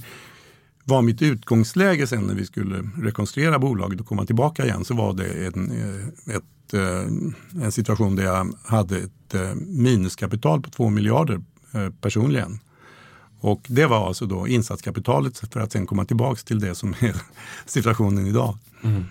var 0.83 1.01
mitt 1.01 1.21
utgångsläge 1.21 2.07
sen 2.07 2.23
när 2.23 2.35
vi 2.35 2.45
skulle 2.45 2.89
rekonstruera 2.97 3.59
bolaget 3.59 3.99
och 3.99 4.05
komma 4.05 4.25
tillbaka 4.25 4.65
igen 4.65 4.85
så 4.85 4.93
var 4.93 5.13
det 5.13 5.47
en, 5.47 5.71
eh, 5.71 6.35
ett, 6.35 6.73
eh, 6.73 7.63
en 7.63 7.71
situation 7.71 8.15
där 8.15 8.23
jag 8.23 8.53
hade 8.65 8.97
ett 8.97 9.33
eh, 9.33 9.55
minuskapital 9.55 10.61
på 10.61 10.69
2 10.69 10.89
miljarder 10.89 11.41
personligen. 12.01 12.59
Och 13.39 13.61
det 13.67 13.85
var 13.85 14.07
alltså 14.07 14.25
då 14.25 14.47
insatskapitalet 14.47 15.37
för 15.53 15.59
att 15.59 15.71
sen 15.71 15.85
komma 15.85 16.05
tillbaka 16.05 16.41
till 16.45 16.59
det 16.59 16.75
som 16.75 16.89
är 16.99 17.15
situationen 17.65 18.27
idag. 18.27 18.57
Mm. 18.83 19.05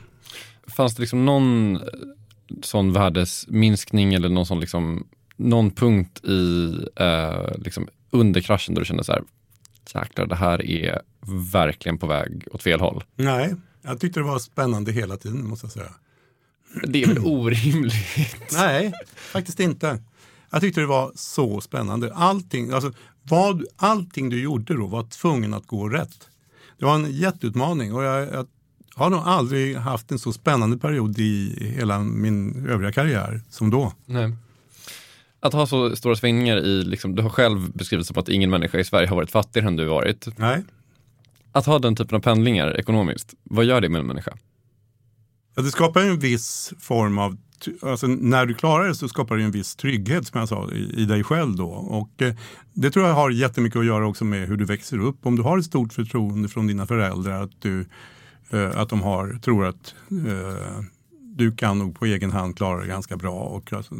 Fanns 0.68 0.94
det 0.94 1.02
liksom 1.02 1.24
någon 1.24 1.80
sån 2.62 2.92
värdesminskning 2.92 4.14
eller 4.14 4.28
någon 4.28 4.46
sån 4.46 4.60
liksom 4.60 5.06
någon 5.36 5.70
punkt 5.70 6.24
i 6.24 6.72
eh, 6.96 7.58
liksom 7.58 7.88
under 8.10 8.40
kraschen 8.40 8.74
då 8.74 8.80
du 8.80 8.84
kände 8.84 9.04
så 9.04 9.12
här, 9.12 9.22
jäklar 9.94 10.26
det 10.26 10.34
här 10.34 10.70
är 10.70 11.02
verkligen 11.52 11.98
på 11.98 12.06
väg 12.06 12.48
åt 12.52 12.62
fel 12.62 12.80
håll? 12.80 13.04
Nej, 13.16 13.54
jag 13.82 14.00
tyckte 14.00 14.20
det 14.20 14.24
var 14.24 14.38
spännande 14.38 14.92
hela 14.92 15.16
tiden 15.16 15.48
måste 15.48 15.66
jag 15.66 15.72
säga. 15.72 15.92
Det 16.84 17.02
är 17.02 17.06
väl 17.06 17.18
orimligt? 17.18 17.94
Nej, 18.52 18.92
faktiskt 19.16 19.60
inte. 19.60 20.02
Jag 20.50 20.60
tyckte 20.60 20.80
det 20.80 20.86
var 20.86 21.12
så 21.14 21.60
spännande. 21.60 22.14
Allting, 22.14 22.70
alltså, 22.70 22.92
vad, 23.22 23.64
allting 23.76 24.30
du 24.30 24.42
gjorde 24.42 24.74
då 24.74 24.86
var 24.86 25.04
tvungen 25.04 25.54
att 25.54 25.66
gå 25.66 25.88
rätt. 25.88 26.28
Det 26.78 26.84
var 26.84 26.94
en 26.94 27.12
jätteutmaning 27.12 27.94
och 27.94 28.04
jag, 28.04 28.28
jag 28.32 28.46
har 28.96 29.10
nog 29.10 29.20
aldrig 29.24 29.76
haft 29.76 30.10
en 30.10 30.18
så 30.18 30.32
spännande 30.32 30.78
period 30.78 31.18
i 31.18 31.56
hela 31.78 31.98
min 31.98 32.66
övriga 32.68 32.92
karriär 32.92 33.40
som 33.50 33.70
då. 33.70 33.92
Nej 34.06 34.32
att 35.46 35.52
ha 35.52 35.66
så 35.66 35.96
stora 35.96 36.16
svängningar 36.16 36.56
i, 36.56 36.84
liksom, 36.84 37.14
du 37.14 37.22
har 37.22 37.30
själv 37.30 37.72
beskrivit 37.72 38.06
som 38.06 38.18
att 38.18 38.28
ingen 38.28 38.50
människa 38.50 38.78
i 38.78 38.84
Sverige 38.84 39.08
har 39.08 39.16
varit 39.16 39.30
fattigare 39.30 39.68
än 39.68 39.76
du 39.76 39.84
varit. 39.84 40.38
Nej. 40.38 40.64
Att 41.52 41.66
ha 41.66 41.78
den 41.78 41.96
typen 41.96 42.16
av 42.16 42.20
pendlingar 42.20 42.76
ekonomiskt, 42.80 43.34
vad 43.42 43.64
gör 43.64 43.80
det 43.80 43.88
med 43.88 44.00
en 44.00 44.06
människa? 44.06 44.36
Ja, 45.54 45.62
det 45.62 45.70
skapar 45.70 46.02
ju 46.02 46.08
en 46.08 46.18
viss 46.18 46.72
form 46.80 47.18
av 47.18 47.36
Alltså, 47.82 48.06
när 48.06 48.46
du 48.46 48.54
klarar 48.54 48.88
det 48.88 48.94
så 48.94 49.08
skapar 49.08 49.36
det 49.36 49.42
en 49.42 49.50
viss 49.50 49.76
trygghet 49.76 50.26
som 50.26 50.40
jag 50.40 50.48
sa 50.48 50.70
i, 50.72 51.02
i 51.02 51.04
dig 51.04 51.24
själv 51.24 51.56
då. 51.56 51.68
Och 51.70 52.22
eh, 52.22 52.34
det 52.72 52.90
tror 52.90 53.06
jag 53.06 53.14
har 53.14 53.30
jättemycket 53.30 53.78
att 53.78 53.86
göra 53.86 54.06
också 54.06 54.24
med 54.24 54.48
hur 54.48 54.56
du 54.56 54.64
växer 54.64 54.98
upp. 54.98 55.26
Om 55.26 55.36
du 55.36 55.42
har 55.42 55.58
ett 55.58 55.64
stort 55.64 55.92
förtroende 55.92 56.48
från 56.48 56.66
dina 56.66 56.86
föräldrar 56.86 57.42
att, 57.42 57.62
du, 57.62 57.86
Eh, 58.50 58.78
att 58.78 58.88
de 58.88 59.02
har, 59.02 59.38
tror 59.42 59.66
att 59.66 59.94
eh, 60.10 60.80
du 61.20 61.56
kan 61.56 61.78
nog 61.78 61.98
på 61.98 62.06
egen 62.06 62.32
hand 62.32 62.56
klara 62.56 62.80
det 62.80 62.86
ganska 62.86 63.16
bra 63.16 63.40
och 63.40 63.72
alltså, 63.72 63.94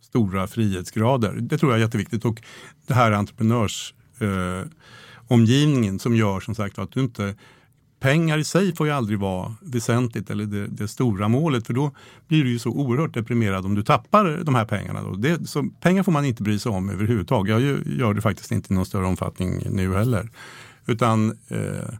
stora 0.00 0.46
frihetsgrader. 0.46 1.34
Det 1.40 1.58
tror 1.58 1.72
jag 1.72 1.78
är 1.78 1.82
jätteviktigt 1.84 2.24
och 2.24 2.42
det 2.86 2.94
här 2.94 3.12
entreprenörsomgivningen 3.12 5.94
eh, 5.94 5.98
som 5.98 6.16
gör 6.16 6.40
som 6.40 6.54
sagt 6.54 6.78
att 6.78 6.92
du 6.92 7.00
inte 7.00 7.34
pengar 8.00 8.38
i 8.38 8.44
sig 8.44 8.76
får 8.76 8.86
ju 8.86 8.92
aldrig 8.92 9.18
vara 9.18 9.54
väsentligt 9.60 10.30
eller 10.30 10.44
det, 10.44 10.66
det, 10.66 10.88
stora 10.88 11.28
målet 11.28 11.66
för 11.66 11.74
då 11.74 11.92
blir 12.28 12.44
du 12.44 12.50
ju 12.50 12.58
så 12.58 12.70
oerhört 12.70 13.14
deprimerad 13.14 13.66
om 13.66 13.74
du 13.74 13.82
tappar 13.82 14.40
de 14.44 14.54
här 14.54 14.64
pengarna. 14.64 15.02
Då. 15.02 15.14
Det, 15.14 15.48
så 15.48 15.68
pengar 15.80 16.02
får 16.02 16.12
man 16.12 16.24
inte 16.24 16.42
bry 16.42 16.58
sig 16.58 16.72
om 16.72 16.90
överhuvudtaget. 16.90 17.52
Jag 17.52 17.62
gör 17.86 18.14
det 18.14 18.20
faktiskt 18.20 18.52
inte 18.52 18.72
i 18.72 18.76
någon 18.76 18.86
större 18.86 19.06
omfattning 19.06 19.62
nu 19.70 19.94
heller. 19.94 20.30
Utan 20.86 21.38
eh, 21.48 21.94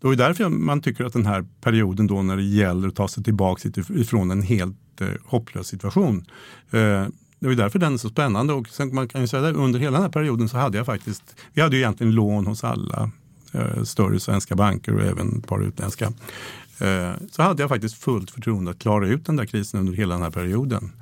det 0.00 0.08
är 0.08 0.16
därför 0.16 0.48
man 0.48 0.80
tycker 0.80 1.04
att 1.04 1.12
den 1.12 1.26
här 1.26 1.44
perioden 1.60 2.06
då 2.06 2.22
när 2.22 2.36
det 2.36 2.42
gäller 2.42 2.88
att 2.88 2.96
ta 2.96 3.08
sig 3.08 3.24
tillbaka 3.24 3.68
ifrån 3.88 4.30
en 4.30 4.42
helt 4.42 5.00
eh, 5.00 5.08
hopplös 5.24 5.66
situation. 5.66 6.24
Eh, 6.70 7.06
det 7.40 7.48
är 7.48 7.54
därför 7.54 7.78
den 7.78 7.94
är 7.94 7.98
så 7.98 8.08
spännande 8.08 8.52
och 8.52 8.68
sen 8.68 8.94
man 8.94 9.08
kan 9.08 9.20
ju 9.20 9.26
säga 9.26 9.48
att 9.48 9.54
under 9.54 9.78
hela 9.78 9.92
den 9.92 10.02
här 10.02 10.10
perioden 10.10 10.48
så 10.48 10.56
hade 10.56 10.76
jag 10.76 10.86
faktiskt, 10.86 11.36
vi 11.52 11.62
hade 11.62 11.76
ju 11.76 11.82
egentligen 11.82 12.14
lån 12.14 12.46
hos 12.46 12.64
alla 12.64 13.10
eh, 13.52 13.82
större 13.82 14.20
svenska 14.20 14.56
banker 14.56 14.94
och 14.94 15.02
även 15.02 15.38
ett 15.38 15.46
par 15.46 15.62
utländska. 15.62 16.12
Eh, 16.78 17.12
så 17.30 17.42
hade 17.42 17.62
jag 17.62 17.68
faktiskt 17.68 18.02
fullt 18.02 18.30
förtroende 18.30 18.70
att 18.70 18.78
klara 18.78 19.08
ut 19.08 19.26
den 19.26 19.36
där 19.36 19.46
krisen 19.46 19.80
under 19.80 19.92
hela 19.92 20.14
den 20.14 20.22
här 20.22 20.30
perioden. 20.30 20.92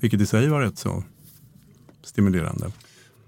Vilket 0.00 0.20
i 0.20 0.26
sig 0.26 0.48
var 0.48 0.60
rätt 0.60 0.78
så 0.78 1.04
stimulerande. 2.02 2.72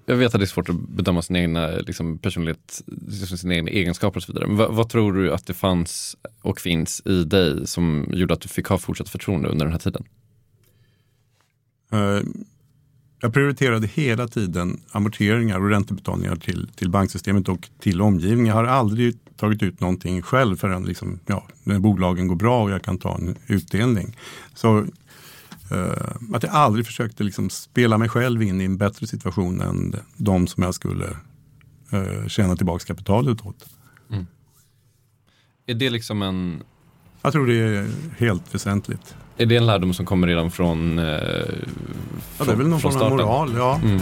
Jag 0.08 0.16
vet 0.16 0.34
att 0.34 0.40
det 0.40 0.44
är 0.44 0.46
svårt 0.46 0.68
att 0.68 0.88
bedöma 0.88 1.22
sin 1.22 1.36
egna 1.36 1.68
liksom, 1.68 2.18
personlighet, 2.18 2.82
liksom, 3.08 3.38
sina 3.38 3.54
egna 3.54 3.70
egenskaper 3.70 4.16
och 4.16 4.22
så 4.22 4.32
vidare. 4.32 4.46
Men 4.46 4.56
vad, 4.56 4.74
vad, 4.74 4.88
tror 4.88 5.12
du 5.12 5.32
att 5.32 5.46
det 5.46 5.54
fanns 5.54 6.16
och 6.42 6.60
finns 6.60 7.02
i 7.04 7.24
dig 7.24 7.66
som 7.66 8.06
gjorde 8.12 8.34
att 8.34 8.40
du 8.40 8.48
fick 8.48 8.66
ha 8.66 8.78
fortsatt 8.78 9.08
förtroende 9.08 9.48
under 9.48 9.66
den 9.66 9.72
här 9.72 9.78
tiden? 9.78 10.04
Uh, 11.92 12.20
jag 13.20 13.34
prioriterade 13.34 13.86
hela 13.86 14.28
tiden 14.28 14.80
amorteringar 14.90 15.60
och 15.60 15.70
räntebetalningar 15.70 16.36
till, 16.36 16.68
till 16.74 16.90
banksystemet 16.90 17.48
och 17.48 17.68
till 17.78 18.00
omgivningen. 18.00 18.46
Jag 18.46 18.54
har 18.54 18.64
aldrig 18.64 19.18
tagit 19.36 19.62
ut 19.62 19.80
någonting 19.80 20.22
själv 20.22 20.56
förrän 20.56 20.84
liksom, 20.84 21.20
ja, 21.26 21.46
när 21.64 21.78
bolagen 21.78 22.28
går 22.28 22.36
bra 22.36 22.62
och 22.62 22.70
jag 22.70 22.82
kan 22.82 22.98
ta 22.98 23.14
en 23.14 23.36
utdelning. 23.46 24.16
Så 24.54 24.86
att 26.34 26.42
jag 26.42 26.52
aldrig 26.52 26.86
försökte 26.86 27.24
liksom 27.24 27.50
spela 27.50 27.98
mig 27.98 28.08
själv 28.08 28.42
in 28.42 28.60
i 28.60 28.64
en 28.64 28.76
bättre 28.76 29.06
situation 29.06 29.60
än 29.60 29.94
de 30.16 30.46
som 30.46 30.62
jag 30.62 30.74
skulle 30.74 31.06
uh, 31.92 32.26
tjäna 32.28 32.56
tillbaka 32.56 32.84
kapitalet 32.84 33.46
åt. 33.46 33.66
Mm. 34.10 34.26
Är 35.66 35.74
det 35.74 35.90
liksom 35.90 36.22
en... 36.22 36.62
Jag 37.22 37.32
tror 37.32 37.46
det 37.46 37.54
är 37.54 37.90
helt 38.18 38.54
väsentligt. 38.54 39.14
Är 39.36 39.46
det 39.46 39.56
en 39.56 39.66
lärdom 39.66 39.94
som 39.94 40.06
kommer 40.06 40.26
redan 40.26 40.50
från, 40.50 40.98
eh, 40.98 41.04
ja, 42.38 42.44
det 42.44 42.52
är 42.52 42.56
väl 42.56 42.68
någon 42.68 42.80
form 42.80 43.02
av 43.02 43.10
moral, 43.10 43.54
ja. 43.56 43.80
Mm. 43.84 44.00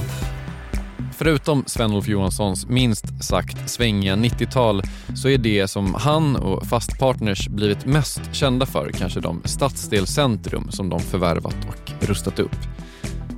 Förutom 1.18 1.64
Sven-Olof 1.66 2.08
Johanssons 2.08 2.66
minst 2.66 3.24
sagt 3.24 3.70
svängiga 3.70 4.16
90-tal 4.16 4.82
så 5.14 5.28
är 5.28 5.38
det 5.38 5.68
som 5.68 5.94
han 5.94 6.36
och 6.36 6.66
Fastpartners 6.66 7.48
blivit 7.48 7.86
mest 7.86 8.20
kända 8.32 8.66
för 8.66 8.90
kanske 8.90 9.20
de 9.20 9.42
stadsdelscentrum 9.44 10.70
som 10.70 10.88
de 10.88 11.00
förvärvat 11.00 11.56
och 11.68 12.08
rustat 12.08 12.38
upp. 12.38 12.56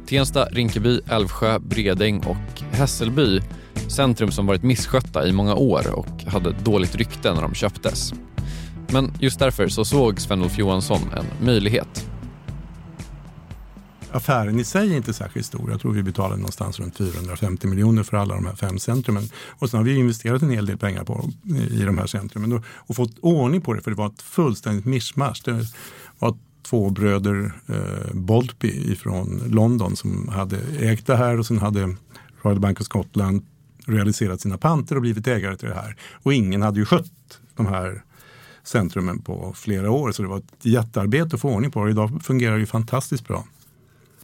Tensta, 0.07 0.45
Rinkeby, 0.45 1.01
Älvsjö, 1.09 1.59
Bredäng 1.59 2.19
och 2.19 2.63
Hässelby 2.73 3.41
centrum 3.89 4.31
som 4.31 4.47
varit 4.47 4.63
misskötta 4.63 5.27
i 5.27 5.33
många 5.33 5.55
år 5.55 5.95
och 5.95 6.25
hade 6.27 6.53
dåligt 6.65 6.95
rykte 6.95 7.35
när 7.35 7.43
de 7.43 7.55
köptes. 7.55 8.13
Men 8.93 9.13
just 9.21 9.39
därför 9.39 9.69
så 9.69 9.85
såg 9.85 10.21
Sven-Olof 10.21 10.59
Johansson 10.59 11.01
en 11.17 11.47
möjlighet 11.47 12.11
affären 14.19 14.61
i 14.61 14.65
sig 14.65 14.93
är 14.93 14.97
inte 14.97 15.13
särskilt 15.13 15.47
stor. 15.47 15.71
Jag 15.71 15.81
tror 15.81 15.93
vi 15.93 16.03
betalade 16.03 16.37
någonstans 16.37 16.81
runt 16.81 16.97
450 16.97 17.67
miljoner 17.67 18.03
för 18.03 18.17
alla 18.17 18.35
de 18.35 18.47
här 18.47 18.55
fem 18.55 18.79
centrumen. 18.79 19.29
Och 19.47 19.71
sen 19.71 19.79
har 19.79 19.85
vi 19.85 19.97
investerat 19.97 20.43
en 20.43 20.51
hel 20.51 20.67
del 20.67 20.79
pengar 20.79 21.05
på, 21.05 21.31
i 21.71 21.83
de 21.83 21.99
här 21.99 22.07
centrumen 22.07 22.53
och, 22.53 22.65
och 22.69 22.97
fått 22.97 23.19
ordning 23.21 23.61
på 23.61 23.75
det 23.75 23.83
för 23.83 23.91
det 23.91 23.97
var 23.97 24.07
ett 24.07 24.23
fullständigt 24.23 24.85
mischmasch. 24.85 25.43
Det 25.45 25.67
var 26.19 26.37
två 26.63 26.91
bröder 26.91 27.53
eh, 27.67 28.15
Boltby 28.15 28.97
från 28.97 29.43
London 29.47 29.97
som 29.97 30.29
hade 30.29 30.59
ägt 30.79 31.07
det 31.07 31.17
här 31.17 31.39
och 31.39 31.47
sen 31.47 31.59
hade 31.59 31.97
Royal 32.43 32.61
Bank 32.61 32.81
of 32.81 32.87
Scotland 32.87 33.47
realiserat 33.87 34.41
sina 34.41 34.59
panter 34.59 34.97
och 34.97 35.03
blivit 35.03 35.27
ägare 35.27 35.57
till 35.57 35.69
det 35.69 35.75
här. 35.75 35.97
Och 36.23 36.35
ingen 36.35 36.63
hade 36.63 36.79
ju 36.79 36.85
skött 36.85 37.41
de 37.57 37.67
här 37.67 38.03
centrumen 38.63 39.19
på 39.19 39.53
flera 39.57 39.91
år 39.91 40.13
så 40.13 40.23
det 40.23 40.29
var 40.29 40.39
ett 40.39 40.65
jättearbete 40.65 41.35
att 41.35 41.41
få 41.41 41.51
ordning 41.51 41.71
på 41.71 41.85
det. 41.85 41.91
Idag 41.91 42.21
fungerar 42.23 42.55
det 42.55 42.61
ju 42.61 42.67
fantastiskt 42.67 43.29
bra. 43.29 43.45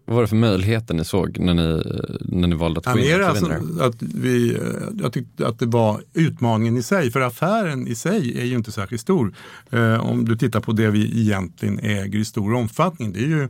Vad 0.05 0.15
var 0.15 0.23
det 0.23 0.29
för 0.29 0.37
möjligheter 0.37 0.95
ni 0.95 1.05
såg 1.05 1.39
när 1.39 1.55
ni, 1.55 1.83
när 2.21 2.49
ni 2.49 2.57
valde 2.57 2.81
att 2.81 2.93
gå 2.93 2.99
in? 2.99 3.25
Alltså 3.25 3.53
att 3.81 4.03
vi, 4.03 4.59
jag 5.03 5.13
tyckte 5.13 5.47
att 5.47 5.59
det 5.59 5.67
var 5.67 6.03
utmaningen 6.13 6.77
i 6.77 6.83
sig, 6.83 7.11
för 7.11 7.21
affären 7.21 7.89
i 7.89 7.95
sig 7.95 8.41
är 8.41 8.45
ju 8.45 8.55
inte 8.55 8.73
särskilt 8.73 9.03
stor. 9.03 9.35
Eh, 9.71 10.11
om 10.11 10.25
du 10.25 10.37
tittar 10.37 10.61
på 10.61 10.73
det 10.73 10.91
vi 10.91 11.21
egentligen 11.21 11.79
äger 11.79 12.19
i 12.19 12.25
stor 12.25 12.55
omfattning, 12.55 13.13
det 13.13 13.19
är 13.19 13.29
ju 13.29 13.49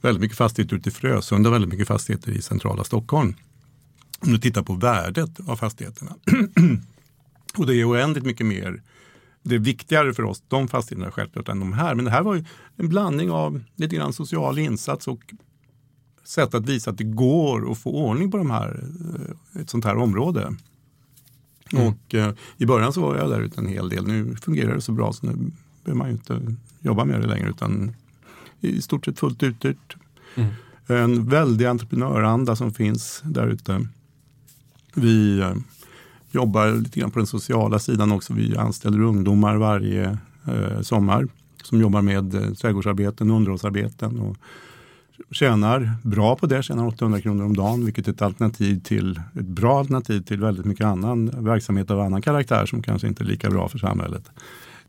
väldigt 0.00 0.20
mycket 0.20 0.38
fastigheter 0.38 0.76
ute 0.76 0.88
i 0.88 0.92
Frösunda 0.92 1.50
väldigt 1.50 1.70
mycket 1.70 1.88
fastigheter 1.88 2.32
i 2.32 2.42
centrala 2.42 2.84
Stockholm. 2.84 3.34
Om 4.20 4.32
du 4.32 4.38
tittar 4.38 4.62
på 4.62 4.74
värdet 4.74 5.30
av 5.46 5.56
fastigheterna. 5.56 6.14
och 7.56 7.66
det 7.66 7.74
är 7.74 7.90
oändligt 7.90 8.24
mycket 8.24 8.46
mer 8.46 8.82
det 9.42 9.54
är 9.54 9.58
viktigare 9.58 10.14
för 10.14 10.22
oss, 10.22 10.42
de 10.48 10.68
fastigheterna 10.68 11.12
självklart, 11.12 11.48
än 11.48 11.60
de 11.60 11.72
här. 11.72 11.94
Men 11.94 12.04
det 12.04 12.10
här 12.10 12.22
var 12.22 12.34
ju 12.34 12.44
en 12.76 12.88
blandning 12.88 13.30
av 13.30 13.62
lite 13.76 13.96
grann 13.96 14.12
social 14.12 14.58
insats 14.58 15.08
och 15.08 15.20
sätt 16.24 16.54
att 16.54 16.68
visa 16.68 16.90
att 16.90 16.98
det 16.98 17.04
går 17.04 17.72
att 17.72 17.78
få 17.78 17.90
ordning 17.90 18.30
på 18.30 18.36
de 18.36 18.50
här, 18.50 18.84
eh, 19.54 19.60
ett 19.60 19.70
sånt 19.70 19.84
här 19.84 19.96
område. 19.96 20.54
Mm. 21.72 21.86
Och 21.86 22.14
eh, 22.14 22.32
i 22.56 22.66
början 22.66 22.92
så 22.92 23.00
var 23.00 23.16
jag 23.16 23.30
där 23.30 23.40
ute 23.40 23.60
en 23.60 23.66
hel 23.66 23.88
del. 23.88 24.06
Nu 24.06 24.36
fungerar 24.36 24.74
det 24.74 24.80
så 24.80 24.92
bra 24.92 25.12
så 25.12 25.26
nu 25.26 25.32
behöver 25.84 25.98
man 25.98 26.08
ju 26.08 26.12
inte 26.12 26.56
jobba 26.80 27.04
med 27.04 27.20
det 27.20 27.26
längre 27.26 27.48
utan 27.48 27.92
i 28.60 28.82
stort 28.82 29.04
sett 29.04 29.18
fullt 29.18 29.42
uthyrt. 29.42 29.96
Mm. 30.34 30.50
En 30.86 31.28
väldig 31.28 31.66
entreprenöranda 31.66 32.56
som 32.56 32.72
finns 32.72 33.22
där 33.24 33.46
ute. 33.46 33.86
Vi 34.94 35.38
eh, 35.40 35.54
jobbar 36.30 36.72
lite 36.72 37.00
grann 37.00 37.10
på 37.10 37.18
den 37.18 37.26
sociala 37.26 37.78
sidan 37.78 38.12
också. 38.12 38.34
Vi 38.34 38.56
anställer 38.56 39.00
ungdomar 39.00 39.56
varje 39.56 40.18
eh, 40.46 40.80
sommar 40.80 41.28
som 41.62 41.80
jobbar 41.80 42.02
med 42.02 42.34
eh, 42.34 42.52
trädgårdsarbeten 42.54 43.30
och 43.30 43.36
underhållsarbeten. 43.36 44.20
Och 44.20 44.36
tjänar 45.30 45.92
bra 46.02 46.36
på 46.36 46.46
det, 46.46 46.62
tjänar 46.62 46.86
800 46.86 47.20
kronor 47.20 47.44
om 47.44 47.56
dagen, 47.56 47.84
vilket 47.84 48.08
är 48.08 48.12
ett 48.12 48.22
alternativ 48.22 48.80
till 48.80 49.20
ett 49.34 49.46
bra 49.46 49.78
alternativ 49.78 50.20
till 50.20 50.40
väldigt 50.40 50.66
mycket 50.66 50.86
annan 50.86 51.44
verksamhet 51.44 51.90
av 51.90 52.00
annan 52.00 52.22
karaktär 52.22 52.66
som 52.66 52.82
kanske 52.82 53.08
inte 53.08 53.22
är 53.22 53.26
lika 53.26 53.50
bra 53.50 53.68
för 53.68 53.78
samhället. 53.78 54.30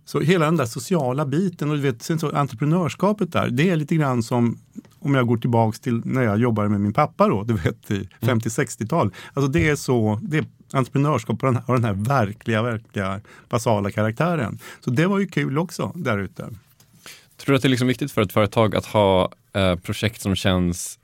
Så 0.06 0.20
hela 0.20 0.46
den 0.46 0.58
där 0.58 0.66
sociala 0.66 1.26
biten 1.26 1.70
och 1.70 1.76
du 1.76 1.82
vet, 1.82 2.04
sen 2.04 2.20
så 2.20 2.36
entreprenörskapet 2.36 3.32
där, 3.32 3.50
det 3.50 3.70
är 3.70 3.76
lite 3.76 3.96
grann 3.96 4.24
som 4.24 4.58
om 5.00 5.16
jag 5.16 5.28
går 5.28 5.38
tillbaks 5.38 5.80
till 5.80 6.02
när 6.06 6.22
jag 6.22 6.40
jobbade 6.40 6.70
med 6.70 6.82
min 6.82 6.94
pappa 6.94 7.28
då, 7.28 7.44
du 7.44 7.54
vet 7.54 7.92
i 7.92 8.10
50-60-tal. 8.22 9.08
Mm. 9.08 9.14
Alltså 9.34 9.52
det 9.52 9.70
är 9.70 9.76
så, 9.76 10.20
det 10.22 10.38
är 10.38 10.46
entreprenörskap 10.74 11.40
på 11.40 11.46
den 11.46 11.56
här, 11.56 11.74
den 11.74 11.84
här 11.84 11.94
verkliga, 11.94 12.62
verkliga 12.62 13.22
basala 13.50 13.92
karaktären. 13.92 14.60
Så 14.80 14.90
det 14.90 15.08
var 15.08 15.20
ju 15.20 15.28
kul 15.28 15.58
också 15.58 15.92
där 15.96 16.18
ute. 16.18 16.50
Tror 17.44 17.54
du 17.54 17.56
att 17.56 17.62
det 17.62 17.68
är 17.68 17.70
liksom 17.70 17.88
viktigt 17.88 18.12
för 18.12 18.22
ett 18.22 18.34
företag 18.34 18.76
att 18.76 18.86
ha 18.86 19.32
eh, 19.54 19.76
projekt 19.76 20.22
som 20.22 20.36
känns 20.36 21.00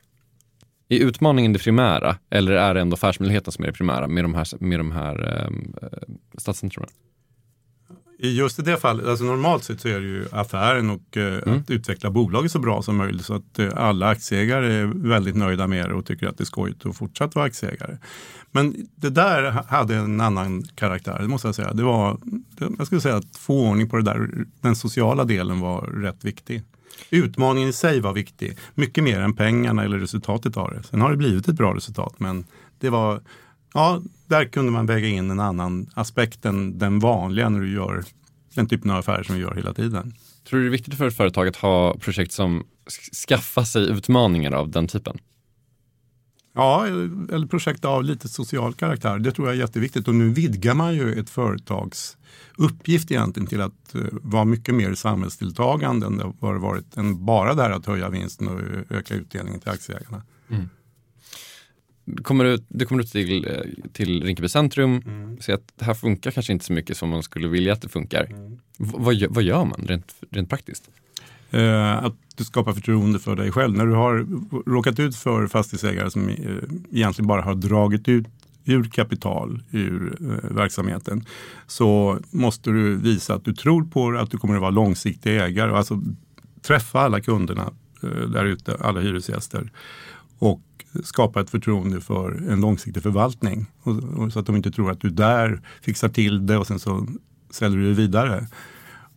är 0.89 0.99
utmaningen 0.99 1.53
det 1.53 1.59
primära 1.59 2.17
eller 2.29 2.51
är 2.51 2.73
det 2.73 2.81
ändå 2.81 2.93
affärsmöjligheten 2.93 3.51
som 3.51 3.63
är 3.63 3.67
det 3.67 3.73
primära 3.73 4.07
med 4.07 4.23
de 4.23 4.35
här, 4.35 4.47
med 4.59 4.79
de 4.79 4.91
här 4.91 5.45
ehm, 5.45 5.73
eh, 5.81 5.87
stadscentrumen? 6.37 6.89
I 8.19 8.37
just 8.37 8.59
i 8.59 8.61
det 8.61 8.77
fallet, 8.77 9.07
alltså 9.07 9.25
normalt 9.25 9.63
sett 9.63 9.81
så 9.81 9.87
är 9.87 9.99
det 9.99 10.07
ju 10.07 10.25
affären 10.31 10.89
och 10.89 11.17
eh, 11.17 11.43
mm. 11.43 11.59
att 11.59 11.69
utveckla 11.69 12.09
bolaget 12.09 12.51
så 12.51 12.59
bra 12.59 12.81
som 12.81 12.97
möjligt 12.97 13.25
så 13.25 13.33
att 13.33 13.59
eh, 13.59 13.69
alla 13.75 14.07
aktieägare 14.07 14.73
är 14.73 14.85
väldigt 14.85 15.35
nöjda 15.35 15.67
med 15.67 15.89
det 15.89 15.93
och 15.93 16.05
tycker 16.05 16.27
att 16.27 16.37
det 16.37 16.43
är 16.43 16.45
skojigt 16.45 16.85
att 16.85 16.97
fortsätta 16.97 17.39
vara 17.39 17.45
aktieägare. 17.45 17.97
Men 18.51 18.87
det 18.95 19.09
där 19.09 19.51
hade 19.51 19.95
en 19.95 20.21
annan 20.21 20.63
karaktär, 20.63 21.17
det 21.21 21.27
måste 21.27 21.47
jag 21.47 21.55
säga. 21.55 21.73
Det 21.73 21.83
var, 21.83 22.17
jag 22.77 22.85
skulle 22.85 23.01
säga 23.01 23.15
att 23.15 23.37
få 23.37 23.69
ordning 23.69 23.89
på 23.89 23.97
det 23.97 24.03
där, 24.03 24.29
den 24.61 24.75
sociala 24.75 25.23
delen 25.23 25.59
var 25.59 25.81
rätt 25.81 26.25
viktig. 26.25 26.63
Utmaningen 27.09 27.69
i 27.69 27.73
sig 27.73 27.99
var 27.99 28.13
viktig, 28.13 28.57
mycket 28.75 29.03
mer 29.03 29.19
än 29.19 29.35
pengarna 29.35 29.83
eller 29.83 29.99
resultatet 29.99 30.57
av 30.57 30.71
det. 30.73 30.83
Sen 30.83 31.01
har 31.01 31.11
det 31.11 31.17
blivit 31.17 31.47
ett 31.47 31.55
bra 31.55 31.75
resultat, 31.75 32.15
men 32.17 32.45
det 32.79 32.89
var, 32.89 33.21
ja, 33.73 34.01
där 34.27 34.45
kunde 34.45 34.71
man 34.71 34.85
väga 34.85 35.07
in 35.07 35.31
en 35.31 35.39
annan 35.39 35.89
aspekt 35.93 36.45
än 36.45 36.77
den 36.77 36.99
vanliga 36.99 37.49
när 37.49 37.59
du 37.59 37.73
gör 37.73 38.03
den 38.55 38.67
typen 38.67 38.91
av 38.91 38.97
affärer 38.97 39.23
som 39.23 39.35
vi 39.35 39.41
gör 39.41 39.55
hela 39.55 39.73
tiden. 39.73 40.13
Tror 40.49 40.59
du 40.59 40.65
det 40.65 40.69
är 40.69 40.71
viktigt 40.71 40.97
för 40.97 41.07
ett 41.07 41.17
företag 41.17 41.47
att 41.47 41.55
ha 41.55 41.97
projekt 41.97 42.31
som 42.31 42.63
skaffar 43.27 43.63
sig 43.63 43.89
utmaningar 43.89 44.51
av 44.51 44.69
den 44.69 44.87
typen? 44.87 45.17
Ja, 46.53 46.87
eller 46.87 47.47
projekt 47.47 47.85
av 47.85 48.03
lite 48.03 48.29
social 48.29 48.73
karaktär. 48.73 49.19
Det 49.19 49.31
tror 49.31 49.47
jag 49.47 49.55
är 49.55 49.59
jätteviktigt. 49.59 50.07
Och 50.07 50.15
nu 50.15 50.29
vidgar 50.29 50.73
man 50.73 50.95
ju 50.95 51.19
ett 51.19 51.29
företags 51.29 52.17
uppgift 52.57 53.11
egentligen 53.11 53.47
till 53.47 53.61
att 53.61 53.95
uh, 53.95 54.05
vara 54.11 54.45
mycket 54.45 54.75
mer 54.75 54.93
samhällsdeltagande 54.93 56.05
än 56.05 56.17
det 56.17 56.33
har 56.39 56.55
varit 56.55 56.97
än 56.97 57.25
bara 57.25 57.53
det 57.53 57.61
här 57.61 57.71
att 57.71 57.85
höja 57.85 58.09
vinsten 58.09 58.47
och 58.47 58.59
öka 58.89 59.15
utdelningen 59.15 59.59
till 59.59 59.69
aktieägarna. 59.69 60.23
Mm. 60.49 60.69
Kommer 62.23 62.45
du, 62.45 62.63
du 62.67 62.85
kommer 62.85 63.01
ut 63.01 63.11
till, 63.11 63.45
eh, 63.45 63.89
till 63.93 64.23
Rinkeby 64.23 64.49
centrum, 64.49 65.01
mm. 65.05 65.41
ser 65.41 65.53
att 65.53 65.73
det 65.75 65.85
här 65.85 65.93
funkar 65.93 66.31
kanske 66.31 66.53
inte 66.53 66.65
så 66.65 66.73
mycket 66.73 66.97
som 66.97 67.09
man 67.09 67.23
skulle 67.23 67.47
vilja 67.47 67.73
att 67.73 67.81
det 67.81 67.89
funkar. 67.89 68.23
Mm. 68.23 68.59
vad, 68.77 69.23
vad 69.29 69.43
gör 69.43 69.65
man 69.65 69.85
rent, 69.87 70.15
rent 70.29 70.49
praktiskt? 70.49 70.89
Eh, 71.51 72.03
att 72.03 72.15
du 72.35 72.43
skapar 72.43 72.73
förtroende 72.73 73.19
för 73.19 73.35
dig 73.35 73.51
själv. 73.51 73.77
När 73.77 73.85
du 73.85 73.93
har 73.93 74.27
råkat 74.69 74.99
ut 74.99 75.15
för 75.15 75.47
fastighetsägare 75.47 76.11
som 76.11 76.29
eh, 76.29 76.35
egentligen 76.91 77.27
bara 77.27 77.41
har 77.41 77.55
dragit 77.55 78.07
ut 78.07 78.27
ur 78.65 78.83
kapital 78.83 79.63
ur 79.71 80.17
eh, 80.21 80.55
verksamheten 80.55 81.25
så 81.67 82.19
måste 82.31 82.69
du 82.69 82.95
visa 82.95 83.33
att 83.33 83.45
du 83.45 83.53
tror 83.53 83.83
på 83.83 84.11
det, 84.11 84.21
att 84.21 84.31
du 84.31 84.37
kommer 84.37 84.55
att 84.55 84.61
vara 84.61 84.71
långsiktig 84.71 85.37
ägare. 85.37 85.71
Alltså 85.71 86.01
träffa 86.61 86.99
alla 86.99 87.21
kunderna 87.21 87.73
eh, 88.03 88.09
där 88.09 88.45
ute, 88.45 88.77
alla 88.79 88.99
hyresgäster 88.99 89.71
och 90.39 90.61
skapa 91.03 91.41
ett 91.41 91.49
förtroende 91.49 92.01
för 92.01 92.31
en 92.49 92.61
långsiktig 92.61 93.03
förvaltning. 93.03 93.65
Och, 93.83 94.03
och 94.17 94.33
så 94.33 94.39
att 94.39 94.45
de 94.45 94.55
inte 94.55 94.71
tror 94.71 94.91
att 94.91 95.01
du 95.01 95.09
där 95.09 95.61
fixar 95.81 96.09
till 96.09 96.45
det 96.45 96.57
och 96.57 96.67
sen 96.67 96.79
så 96.79 97.07
säljer 97.49 97.79
du 97.79 97.87
det 97.89 98.01
vidare. 98.01 98.47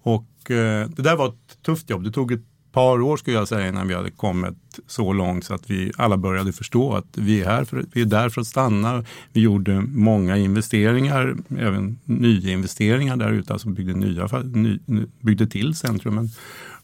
Och 0.02 0.50
eh, 0.50 0.88
det 0.88 1.02
där 1.02 1.16
var 1.16 1.28
ett 1.28 1.41
tufft 1.62 1.90
jobb. 1.90 2.04
Det 2.04 2.12
tog 2.12 2.32
ett 2.32 2.42
par 2.72 3.00
år 3.00 3.16
skulle 3.16 3.36
jag 3.36 3.48
säga 3.48 3.68
innan 3.68 3.88
vi 3.88 3.94
hade 3.94 4.10
kommit 4.10 4.54
så 4.86 5.12
långt 5.12 5.44
så 5.44 5.54
att 5.54 5.70
vi 5.70 5.92
alla 5.96 6.16
började 6.16 6.52
förstå 6.52 6.94
att 6.94 7.06
vi 7.16 7.40
är, 7.40 7.44
här 7.44 7.64
för, 7.64 7.84
vi 7.92 8.00
är 8.00 8.06
där 8.06 8.28
för 8.28 8.40
att 8.40 8.46
stanna. 8.46 9.04
Vi 9.32 9.40
gjorde 9.40 9.80
många 9.80 10.36
investeringar, 10.36 11.36
även 11.58 11.98
nyinvesteringar 12.04 13.16
där 13.16 13.32
ute, 13.32 13.52
alltså 13.52 13.68
byggde, 13.68 13.94
nya, 13.94 14.28
ny, 14.42 14.78
byggde 15.20 15.46
till 15.46 15.74
centrumen 15.74 16.28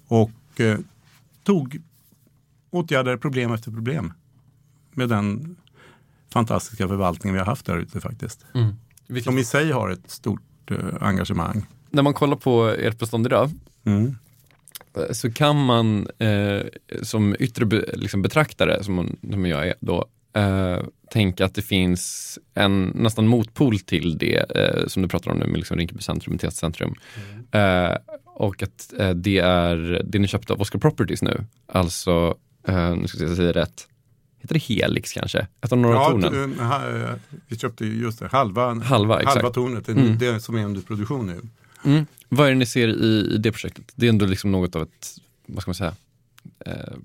och 0.08 0.60
eh, 0.60 0.78
tog 1.44 1.80
åtgärder 2.70 3.16
problem 3.16 3.52
efter 3.52 3.70
problem 3.70 4.12
med 4.94 5.08
den 5.08 5.56
fantastiska 6.32 6.88
förvaltningen 6.88 7.34
vi 7.34 7.38
har 7.38 7.46
haft 7.46 7.66
där 7.66 7.76
ute 7.78 8.00
faktiskt. 8.00 8.44
Mm. 8.54 9.22
Som 9.22 9.38
i 9.38 9.44
sig 9.44 9.70
har 9.72 9.90
ett 9.90 10.10
stort 10.10 10.70
eh, 10.70 10.76
engagemang. 11.00 11.66
När 11.90 12.02
man 12.02 12.14
kollar 12.14 12.36
på 12.36 12.66
ert 12.66 12.98
bestånd 12.98 13.26
idag 13.26 13.50
mm. 13.84 14.14
Så 15.10 15.32
kan 15.32 15.64
man 15.64 16.08
eh, 16.18 16.60
som 17.02 17.36
yttre 17.38 17.66
be, 17.66 17.84
liksom 17.92 18.22
betraktare, 18.22 18.84
som, 18.84 19.16
som 19.30 19.46
jag 19.46 19.66
är 19.66 19.74
då, 19.80 20.06
eh, 20.36 20.78
tänka 21.10 21.44
att 21.44 21.54
det 21.54 21.62
finns 21.62 22.38
en 22.54 22.92
nästan 22.94 23.26
motpol 23.26 23.78
till 23.78 24.18
det 24.18 24.56
eh, 24.56 24.86
som 24.86 25.02
du 25.02 25.08
pratar 25.08 25.30
om 25.30 25.38
nu 25.38 25.46
med 25.46 25.56
liksom 25.56 25.76
Rinkeby 25.76 26.02
centrum, 26.02 26.38
centrum. 26.38 26.94
Mm. 27.52 27.90
Eh, 27.90 27.96
och 28.24 28.62
att 28.62 28.92
eh, 28.98 29.10
det 29.10 29.38
är 29.38 30.02
det 30.04 30.18
ni 30.18 30.28
köpte 30.28 30.52
av 30.52 30.60
Oscar 30.60 30.78
Properties 30.78 31.22
nu, 31.22 31.44
alltså, 31.66 32.36
nu 32.96 33.06
ska 33.06 33.24
jag 33.24 33.36
säga 33.36 33.52
rätt, 33.52 33.88
heter 34.38 34.54
det 34.54 34.62
Helix 34.62 35.12
kanske? 35.12 35.46
Ett 35.60 35.72
av 35.72 35.78
några 35.78 35.94
ja, 35.94 36.10
tornen? 36.10 37.20
vi 37.46 37.58
köpte 37.58 37.84
just 37.84 38.18
det, 38.18 38.28
halva, 38.32 38.74
halva, 38.74 39.22
halva 39.24 39.50
tornet, 39.50 39.86
det, 39.86 39.92
mm. 39.92 40.18
det 40.18 40.40
som 40.40 40.56
är 40.56 40.64
under 40.64 40.80
produktion 40.80 41.26
nu. 41.26 41.40
Mm. 41.84 42.06
Vad 42.28 42.46
är 42.46 42.50
det 42.50 42.56
ni 42.56 42.66
ser 42.66 42.88
i, 42.88 43.34
i 43.34 43.38
det 43.38 43.52
projektet? 43.52 43.92
Det 43.94 44.06
är 44.06 44.10
ändå 44.10 44.26
liksom 44.26 44.52
något 44.52 44.76
av 44.76 44.82
ett, 44.82 45.18
vad 45.46 45.62
ska 45.62 45.68
man 45.68 45.74
säga, 45.74 45.94
eh, 46.66 46.96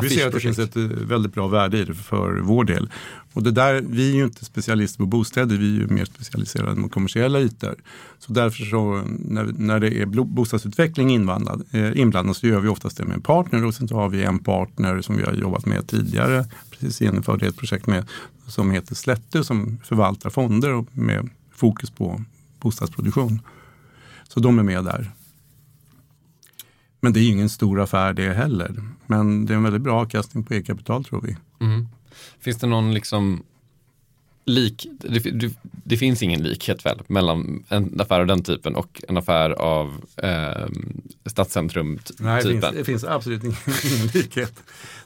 vi 0.00 0.10
ser 0.10 0.26
att 0.26 0.32
det 0.32 0.40
finns 0.40 0.58
ett 0.58 0.76
eh, 0.76 0.82
väldigt 0.82 1.34
bra 1.34 1.48
värde 1.48 1.78
i 1.78 1.84
det 1.84 1.94
för 1.94 2.40
vår 2.40 2.64
del. 2.64 2.90
Och 3.32 3.42
det 3.42 3.50
där, 3.50 3.84
vi 3.88 4.10
är 4.10 4.14
ju 4.14 4.24
inte 4.24 4.44
specialister 4.44 4.98
på 4.98 5.06
bostäder, 5.06 5.56
vi 5.56 5.76
är 5.76 5.80
ju 5.80 5.86
mer 5.86 6.04
specialiserade 6.04 6.80
mot 6.80 6.92
kommersiella 6.92 7.40
ytor. 7.40 7.74
Så 8.18 8.32
därför 8.32 8.64
så 8.64 9.02
när, 9.06 9.44
när 9.58 9.80
det 9.80 10.02
är 10.02 10.06
bostadsutveckling 10.06 11.10
inblandad, 11.10 11.64
eh, 11.70 11.98
inblandad 11.98 12.36
så 12.36 12.46
gör 12.46 12.60
vi 12.60 12.68
oftast 12.68 12.96
det 12.96 13.04
med 13.04 13.14
en 13.14 13.22
partner 13.22 13.64
och 13.64 13.74
sen 13.74 13.88
så 13.88 13.94
har 13.94 14.08
vi 14.08 14.22
en 14.22 14.38
partner 14.38 15.00
som 15.00 15.16
vi 15.16 15.22
har 15.22 15.32
jobbat 15.32 15.66
med 15.66 15.88
tidigare, 15.88 16.46
precis 16.70 17.00
genomförde 17.00 17.46
ett 17.46 17.56
projekt 17.56 17.86
med 17.86 18.06
som 18.46 18.70
heter 18.70 18.94
Slätte 18.94 19.44
som 19.44 19.78
förvaltar 19.84 20.30
fonder 20.30 20.72
och 20.72 20.86
med 20.92 21.30
fokus 21.54 21.90
på 21.90 22.22
bostadsproduktion. 22.60 23.40
Så 24.32 24.40
de 24.40 24.58
är 24.58 24.62
med 24.62 24.84
där. 24.84 25.10
Men 27.00 27.12
det 27.12 27.20
är 27.20 27.28
ingen 27.28 27.48
stor 27.48 27.80
affär 27.80 28.12
det 28.12 28.32
heller. 28.32 28.82
Men 29.06 29.46
det 29.46 29.52
är 29.52 29.56
en 29.56 29.62
väldigt 29.62 29.82
bra 29.82 30.00
avkastning 30.00 30.44
på 30.44 30.54
e-kapital 30.54 31.04
tror 31.04 31.20
vi. 31.20 31.36
Mm. 31.60 31.88
Finns 32.38 32.58
det 32.58 32.66
någon 32.66 32.94
liksom 32.94 33.42
lik, 34.44 34.86
det, 35.00 35.52
det, 35.84 35.96
finns 35.96 36.22
ingen 36.22 36.42
likhet 36.42 36.86
väl 36.86 37.02
mellan 37.06 37.64
en 37.68 38.00
affär 38.00 38.20
av 38.20 38.26
den 38.26 38.42
typen 38.42 38.74
och 38.74 39.02
en 39.08 39.16
affär 39.16 39.50
av 39.50 40.04
eh, 40.16 40.68
Stadscentrum-typen? 41.26 42.26
Nej, 42.26 42.42
det 42.42 42.50
finns, 42.50 42.64
det 42.72 42.84
finns 42.84 43.04
absolut 43.04 43.44
ingen, 43.44 43.56
ingen 43.94 44.06
likhet. 44.06 44.62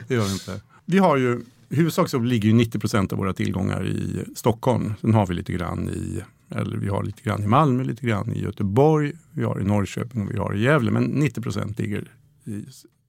Det 0.08 0.14
gör 0.14 0.24
det 0.24 0.32
inte. 0.32 0.60
Vi 0.84 0.98
har 0.98 1.16
ju, 1.16 1.40
i 1.68 1.76
huvudsak 1.76 2.08
så 2.08 2.18
ligger 2.18 2.48
ju 2.48 2.54
90 2.54 2.78
procent 2.78 3.12
av 3.12 3.18
våra 3.18 3.32
tillgångar 3.32 3.86
i 3.86 4.24
Stockholm. 4.36 4.94
Sen 5.00 5.14
har 5.14 5.26
vi 5.26 5.34
lite 5.34 5.52
grann 5.52 5.88
i 5.88 6.22
eller 6.50 6.76
vi 6.76 6.88
har 6.88 7.02
lite 7.02 7.22
grann 7.22 7.42
i 7.42 7.46
Malmö, 7.46 7.84
lite 7.84 8.06
grann 8.06 8.32
i 8.32 8.42
Göteborg, 8.42 9.12
vi 9.32 9.44
har 9.44 9.60
i 9.60 9.64
Norrköping 9.64 10.22
och 10.22 10.34
vi 10.34 10.38
har 10.38 10.54
i 10.54 10.62
Gävle. 10.62 10.90
Men 10.90 11.04
90 11.04 11.42
procent 11.42 11.78
ligger 11.78 12.12
i 12.44 12.64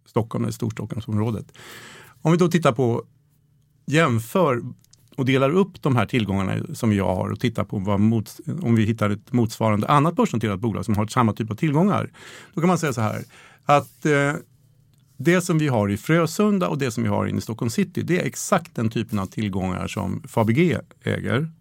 Stockholm, 0.06 0.44
eller 0.44 0.54
Storstockholmsområdet. 0.54 1.54
Om 2.22 2.32
vi 2.32 2.38
då 2.38 2.48
tittar 2.48 2.72
på, 2.72 3.04
jämför 3.86 4.62
och 5.18 5.26
delar 5.26 5.50
upp 5.50 5.82
de 5.82 5.96
här 5.96 6.06
tillgångarna 6.06 6.66
som 6.74 6.94
jag 6.94 7.16
har 7.16 7.30
och 7.30 7.40
tittar 7.40 7.64
på 7.64 7.80
vad 7.80 8.00
mot, 8.00 8.40
om 8.62 8.76
vi 8.76 8.86
hittar 8.86 9.10
ett 9.10 9.34
motsvarande 9.34 9.88
annat 9.88 10.16
börsnoterat 10.16 10.60
bolag 10.60 10.86
som 10.86 10.98
har 10.98 11.08
samma 11.08 11.34
typ 11.34 11.52
av 11.52 11.56
tillgångar. 11.56 12.12
Då 12.54 12.62
kan 12.62 12.68
man 12.68 12.78
säga 12.78 12.94
så 12.94 13.02
här 13.02 13.24
att 13.66 14.06
eh, 14.06 14.34
det 15.18 15.42
som 15.42 15.58
vi 15.58 15.68
har 15.68 15.90
i 15.90 15.98
Frösunda 15.98 16.68
och 16.68 16.78
det 16.78 16.92
som 16.92 17.04
vi 17.04 17.10
har 17.10 17.26
inne 17.26 17.38
i 17.38 17.42
Stockholm 17.42 17.70
city, 17.70 18.02
det 18.02 18.22
är 18.22 18.26
exakt 18.26 18.76
den 18.76 18.90
typen 18.90 19.20
av 19.20 19.26
tillgångar 19.26 19.88
som 19.88 20.24
Fabege 20.28 20.82
äger. 21.04 21.52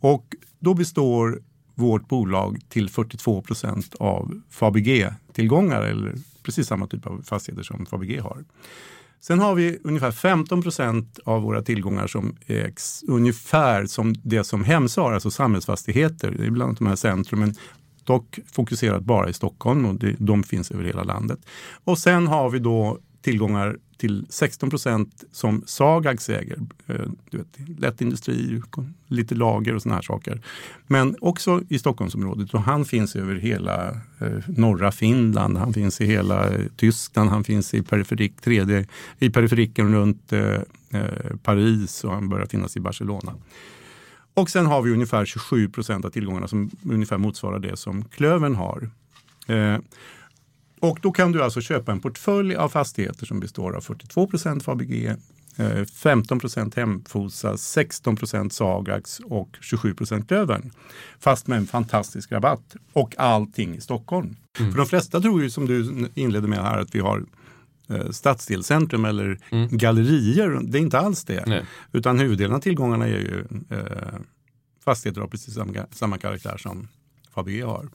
Och 0.00 0.34
då 0.58 0.74
består 0.74 1.42
vårt 1.74 2.08
bolag 2.08 2.60
till 2.68 2.90
42 2.90 3.42
procent 3.42 3.94
av 3.94 4.40
Fabege-tillgångar 4.50 5.82
eller 5.82 6.14
precis 6.42 6.66
samma 6.66 6.86
typ 6.86 7.06
av 7.06 7.22
fastigheter 7.22 7.62
som 7.62 7.86
Fabege 7.86 8.20
har. 8.20 8.44
Sen 9.20 9.40
har 9.40 9.54
vi 9.54 9.78
ungefär 9.84 10.10
15 10.10 10.62
procent 10.62 11.18
av 11.24 11.42
våra 11.42 11.62
tillgångar 11.62 12.06
som 12.06 12.36
ägs 12.46 13.04
ungefär 13.08 13.86
som 13.86 14.14
det 14.22 14.44
som 14.44 14.64
Hemsa 14.64 15.00
har, 15.00 15.12
alltså 15.12 15.30
samhällsfastigheter. 15.30 16.30
Det 16.30 16.46
är 16.46 16.50
bland 16.50 16.68
annat 16.68 16.78
de 16.78 16.86
här 16.86 16.96
centrumen, 16.96 17.54
dock 18.04 18.38
fokuserat 18.52 19.02
bara 19.02 19.28
i 19.28 19.32
Stockholm 19.32 19.84
och 19.84 19.94
de 20.18 20.42
finns 20.42 20.70
över 20.70 20.84
hela 20.84 21.02
landet. 21.02 21.38
Och 21.84 21.98
sen 21.98 22.26
har 22.26 22.50
vi 22.50 22.58
då 22.58 22.98
tillgångar 23.22 23.76
till 23.98 24.26
16 24.28 24.70
procent 24.70 25.24
som 25.32 25.62
Sagax 25.66 26.28
äger. 26.28 26.58
Eh, 26.86 26.96
du 27.30 27.38
vet, 27.38 27.78
lätt 27.78 28.00
industri, 28.00 28.62
lite 29.06 29.34
lager 29.34 29.74
och 29.74 29.82
såna 29.82 29.94
här 29.94 30.02
saker. 30.02 30.42
Men 30.86 31.16
också 31.20 31.62
i 31.68 31.78
Stockholmsområdet 31.78 32.54
och 32.54 32.62
han 32.62 32.84
finns 32.84 33.16
över 33.16 33.34
hela 33.34 33.88
eh, 33.90 34.38
norra 34.46 34.92
Finland, 34.92 35.56
han 35.56 35.72
finns 35.72 36.00
i 36.00 36.06
hela 36.06 36.50
eh, 36.50 36.66
Tyskland, 36.76 37.30
han 37.30 37.44
finns 37.44 37.74
i, 37.74 37.82
periferik, 37.82 38.40
tredje, 38.40 38.86
i 39.18 39.30
periferiken 39.30 39.94
runt 39.94 40.32
Paris 41.42 42.04
och 42.04 42.12
han 42.12 42.28
börjar 42.28 42.46
finnas 42.46 42.76
i 42.76 42.80
Barcelona. 42.80 43.34
Och 44.34 44.50
sen 44.50 44.66
har 44.66 44.82
vi 44.82 44.92
ungefär 44.92 45.24
27 45.24 45.68
procent 45.68 46.04
av 46.04 46.10
tillgångarna 46.10 46.48
som 46.48 46.70
ungefär 46.84 47.18
motsvarar 47.18 47.58
det 47.58 47.76
som 47.76 48.04
Klövern 48.04 48.54
har. 48.54 48.90
Eh, 50.82 50.88
och 50.88 50.98
då 51.02 51.12
kan 51.12 51.32
du 51.32 51.42
alltså 51.42 51.60
köpa 51.60 51.92
en 51.92 52.00
portfölj 52.00 52.56
av 52.56 52.68
fastigheter 52.68 53.26
som 53.26 53.40
består 53.40 53.76
av 53.76 53.80
42 53.80 54.26
procent 54.26 54.62
Fabege, 54.62 55.16
15 55.94 56.40
procent 56.40 56.74
Hemfosa, 56.74 57.56
16 57.56 58.16
procent 58.16 58.52
Sagax 58.52 59.20
och 59.24 59.48
27 59.60 59.94
procent 59.94 60.28
Klövern. 60.28 60.70
Fast 61.18 61.46
med 61.46 61.58
en 61.58 61.66
fantastisk 61.66 62.32
rabatt 62.32 62.76
och 62.92 63.14
allting 63.18 63.76
i 63.76 63.80
Stockholm. 63.80 64.36
Mm. 64.58 64.72
För 64.72 64.78
de 64.78 64.86
flesta 64.86 65.20
tror 65.20 65.42
ju 65.42 65.50
som 65.50 65.66
du 65.66 66.08
inledde 66.14 66.48
med 66.48 66.58
här 66.58 66.78
att 66.78 66.94
vi 66.94 67.00
har 67.00 67.24
eh, 67.88 68.10
stadsdelscentrum 68.10 69.04
eller 69.04 69.38
mm. 69.50 69.68
gallerier. 69.68 70.60
Det 70.62 70.78
är 70.78 70.82
inte 70.82 70.98
alls 70.98 71.24
det. 71.24 71.46
Nej. 71.46 71.64
Utan 71.92 72.18
huvuddelen 72.18 72.54
av 72.56 72.60
tillgångarna 72.60 73.06
är 73.06 73.10
ju 73.10 73.44
eh, 73.70 74.18
fastigheter 74.84 75.20
av 75.20 75.28
precis 75.28 75.54
samma, 75.54 75.86
samma 75.90 76.18
karaktär 76.18 76.56
som 76.56 76.88
Fabege 77.34 77.64
har. 77.64 77.88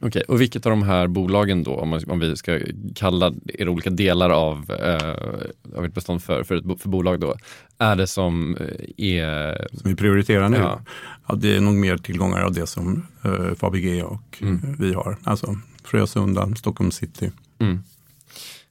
Okej, 0.00 0.08
okay, 0.08 0.22
och 0.22 0.40
vilket 0.40 0.66
av 0.66 0.70
de 0.70 0.82
här 0.82 1.06
bolagen 1.06 1.62
då, 1.62 1.74
om, 1.74 1.88
man, 1.88 2.00
om 2.06 2.18
vi 2.18 2.36
ska 2.36 2.60
kalla 2.94 3.32
era 3.46 3.70
olika 3.70 3.90
delar 3.90 4.30
av, 4.30 4.70
eh, 4.70 5.78
av 5.78 5.84
ett 5.84 5.94
bestånd 5.94 6.22
för, 6.22 6.44
för, 6.44 6.54
ett, 6.54 6.80
för 6.82 6.88
bolag 6.88 7.20
då, 7.20 7.34
är 7.78 7.96
det 7.96 8.06
som 8.06 8.56
eh, 8.56 9.06
är... 9.06 9.68
Som 9.72 9.90
vi 9.90 9.96
prioriterar 9.96 10.48
nu? 10.48 10.56
Ja. 10.56 10.80
ja 11.28 11.34
det 11.34 11.56
är 11.56 11.60
nog 11.60 11.74
mer 11.74 11.96
tillgångar 11.96 12.42
av 12.42 12.52
det 12.52 12.66
som 12.66 13.06
eh, 13.24 13.54
Fabege 13.54 14.02
och 14.02 14.38
mm. 14.40 14.76
vi 14.78 14.94
har. 14.94 15.16
Alltså 15.24 15.56
Frösunda, 15.84 16.54
Stockholm 16.56 16.90
city. 16.90 17.30
Mm. 17.58 17.82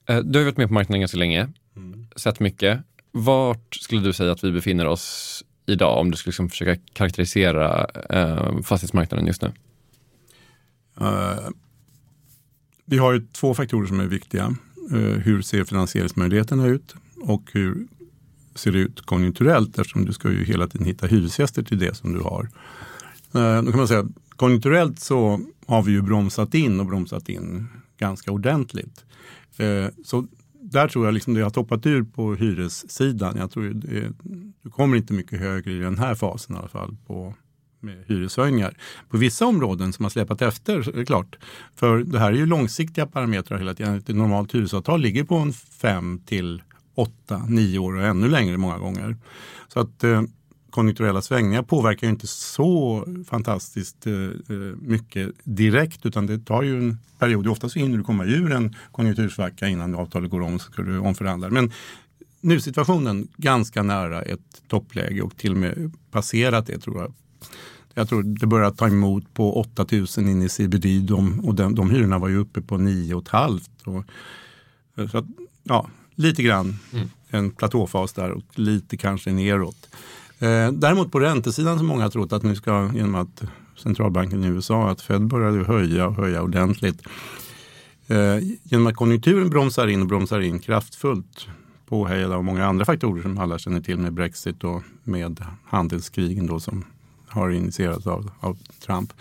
Eh, 0.08 0.18
Du 0.18 0.38
har 0.38 0.44
varit 0.44 0.56
med 0.56 0.68
på 0.68 0.74
marknaden 0.74 1.00
ganska 1.00 1.18
länge, 1.18 1.48
Mm. 1.76 2.06
sett 2.16 2.40
mycket. 2.40 2.78
Vart 3.12 3.74
skulle 3.74 4.00
du 4.00 4.12
säga 4.12 4.32
att 4.32 4.44
vi 4.44 4.52
befinner 4.52 4.86
oss 4.86 5.42
idag 5.66 5.98
om 5.98 6.10
du 6.10 6.16
skulle 6.16 6.30
liksom 6.30 6.48
försöka 6.48 6.76
karaktärisera 6.92 7.86
eh, 8.10 8.60
fastighetsmarknaden 8.62 9.26
just 9.26 9.42
nu? 9.42 9.52
Eh, 11.00 11.48
vi 12.84 12.98
har 12.98 13.12
ju 13.12 13.26
två 13.32 13.54
faktorer 13.54 13.86
som 13.86 14.00
är 14.00 14.06
viktiga. 14.06 14.56
Eh, 14.92 14.98
hur 14.98 15.42
ser 15.42 15.64
finansieringsmöjligheterna 15.64 16.66
ut 16.66 16.94
och 17.20 17.42
hur 17.52 17.86
ser 18.54 18.72
det 18.72 18.78
ut 18.78 19.00
konjunkturellt 19.00 19.78
eftersom 19.78 20.04
du 20.04 20.12
ska 20.12 20.30
ju 20.30 20.44
hela 20.44 20.68
tiden 20.68 20.86
hitta 20.86 21.06
hyresgäster 21.06 21.62
till 21.62 21.78
det 21.78 21.96
som 21.96 22.12
du 22.12 22.20
har. 22.20 22.48
Eh, 23.34 23.62
då 23.62 23.70
kan 23.70 23.76
man 23.76 23.88
säga 23.88 24.06
konjunkturellt 24.36 25.00
så 25.00 25.40
har 25.66 25.82
vi 25.82 25.92
ju 25.92 26.02
bromsat 26.02 26.54
in 26.54 26.80
och 26.80 26.86
bromsat 26.86 27.28
in 27.28 27.68
ganska 27.98 28.32
ordentligt. 28.32 29.04
Så 30.04 30.26
där 30.60 30.88
tror 30.88 31.04
jag 31.04 31.14
liksom 31.14 31.34
det 31.34 31.40
har 31.40 31.50
toppat 31.50 31.86
ur 31.86 32.02
på 32.02 32.34
hyressidan. 32.34 33.36
Jag 33.36 33.50
tror 33.50 33.64
det, 33.64 34.12
du 34.62 34.70
kommer 34.70 34.96
inte 34.96 35.12
mycket 35.12 35.40
högre 35.40 35.72
i 35.72 35.78
den 35.78 35.98
här 35.98 36.14
fasen 36.14 36.56
i 36.56 36.58
alla 36.58 36.68
fall 36.68 36.96
på 37.06 37.34
med 37.86 38.04
hyreshöjningar. 38.06 38.76
På 39.08 39.16
vissa 39.16 39.46
områden 39.46 39.92
som 39.92 40.04
har 40.04 40.10
släpat 40.10 40.42
efter, 40.42 40.82
så 40.82 40.90
är 40.90 40.96
det 40.96 41.04
klart. 41.04 41.36
För 41.74 41.98
det 41.98 42.18
här 42.18 42.32
är 42.32 42.36
ju 42.36 42.46
långsiktiga 42.46 43.06
parametrar 43.06 43.58
hela 43.58 43.74
tiden. 43.74 43.94
Ett 43.94 44.08
normalt 44.08 44.54
hyresavtal 44.54 45.00
ligger 45.00 45.24
på 45.24 45.34
en 45.34 45.52
fem 45.52 46.20
till 46.26 46.62
åtta, 46.94 47.42
nio 47.48 47.78
år 47.78 47.96
och 47.96 48.02
ännu 48.02 48.28
längre 48.28 48.56
många 48.56 48.78
gånger. 48.78 49.16
Så 49.68 49.80
att 49.80 50.04
eh, 50.04 50.22
konjunkturella 50.70 51.22
svängningar 51.22 51.62
påverkar 51.62 52.06
ju 52.06 52.10
inte 52.10 52.26
så 52.26 53.04
fantastiskt 53.28 54.06
eh, 54.06 54.12
eh, 54.12 54.56
mycket 54.80 55.30
direkt 55.44 56.06
utan 56.06 56.26
det 56.26 56.38
tar 56.38 56.62
ju 56.62 56.78
en 56.78 56.98
period. 57.18 57.46
Ofta 57.46 57.68
så 57.68 57.78
hinner 57.78 57.98
du 57.98 58.04
komma 58.04 58.24
ur 58.24 58.52
en 58.52 58.74
konjunktursvacka 58.92 59.68
innan 59.68 59.94
avtalet 59.94 60.30
går 60.30 60.40
om 60.40 60.58
så 60.58 60.72
ska 60.72 60.82
du 60.82 60.98
omförhandla. 60.98 61.50
Men 61.50 61.72
nu 62.40 62.60
situationen 62.60 63.28
ganska 63.36 63.82
nära 63.82 64.22
ett 64.22 64.62
toppläge 64.68 65.22
och 65.22 65.36
till 65.36 65.52
och 65.52 65.58
med 65.58 65.92
passerat 66.10 66.66
det 66.66 66.78
tror 66.78 67.00
jag. 67.00 67.12
Jag 67.98 68.08
tror 68.08 68.22
det 68.22 68.46
börjar 68.46 68.70
ta 68.70 68.86
emot 68.88 69.34
på 69.34 69.60
8000 69.60 70.28
in 70.28 70.42
i 70.42 70.48
CBD 70.48 70.86
de, 71.08 71.40
och 71.40 71.54
de, 71.54 71.74
de 71.74 71.90
hyrorna 71.90 72.18
var 72.18 72.28
ju 72.28 72.36
uppe 72.36 72.60
på 72.60 72.74
9,5. 72.74 73.60
Och, 73.84 74.04
så 75.10 75.18
att, 75.18 75.24
ja, 75.62 75.88
lite 76.14 76.42
grann 76.42 76.78
Mm. 76.92 77.08
en 77.30 77.50
platåfas 77.50 78.12
där 78.12 78.30
och 78.30 78.44
lite 78.54 78.96
kanske 78.96 79.32
neråt. 79.32 79.88
Eh, 80.38 80.72
däremot 80.72 81.12
på 81.12 81.20
räntesidan 81.20 81.78
som 81.78 81.86
många 81.86 82.02
har 82.02 82.10
trott 82.10 82.32
att 82.32 82.42
nu 82.42 82.56
ska, 82.56 82.90
genom 82.94 83.14
att 83.14 83.42
centralbanken 83.76 84.44
i 84.44 84.46
USA, 84.46 84.90
att 84.90 85.00
Fed 85.00 85.26
började 85.26 85.64
höja 85.64 86.06
och 86.06 86.14
höja 86.14 86.42
ordentligt. 86.42 87.02
Eh, 88.06 88.38
genom 88.62 88.86
att 88.86 88.96
konjunkturen 88.96 89.50
bromsar 89.50 89.86
in 89.86 90.00
och 90.00 90.08
bromsar 90.08 90.40
in 90.40 90.58
kraftfullt 90.58 91.46
påhejade 91.88 92.36
av 92.36 92.44
många 92.44 92.66
andra 92.66 92.84
faktorer 92.84 93.22
som 93.22 93.38
alla 93.38 93.58
känner 93.58 93.80
till 93.80 93.98
med 93.98 94.12
Brexit 94.12 94.64
och 94.64 94.82
med 95.04 95.44
handelskrigen 95.64 96.46
då 96.46 96.60
som 96.60 96.84
har 97.36 97.50
initierats 97.50 98.06
av, 98.06 98.30
av 98.40 98.58
Trump. 98.86 99.12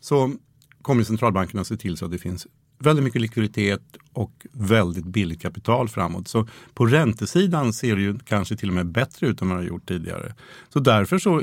Så 0.00 0.34
kommer 0.82 1.04
centralbankerna 1.04 1.60
att 1.60 1.66
se 1.66 1.76
till 1.76 1.96
så 1.96 2.04
att 2.04 2.10
det 2.10 2.18
finns 2.18 2.46
väldigt 2.78 3.04
mycket 3.04 3.20
likviditet 3.20 3.82
och 4.12 4.46
väldigt 4.52 5.04
billigt 5.04 5.42
kapital 5.42 5.88
framåt. 5.88 6.28
Så 6.28 6.48
på 6.74 6.86
räntesidan 6.86 7.72
ser 7.72 7.96
det 7.96 8.02
ju 8.02 8.18
kanske 8.18 8.56
till 8.56 8.68
och 8.68 8.74
med 8.74 8.86
bättre 8.86 9.26
ut 9.26 9.42
än 9.42 9.48
vad 9.48 9.58
det 9.58 9.62
har 9.62 9.68
gjort 9.68 9.88
tidigare. 9.88 10.34
Så 10.68 10.80
därför 10.80 11.18
så 11.18 11.42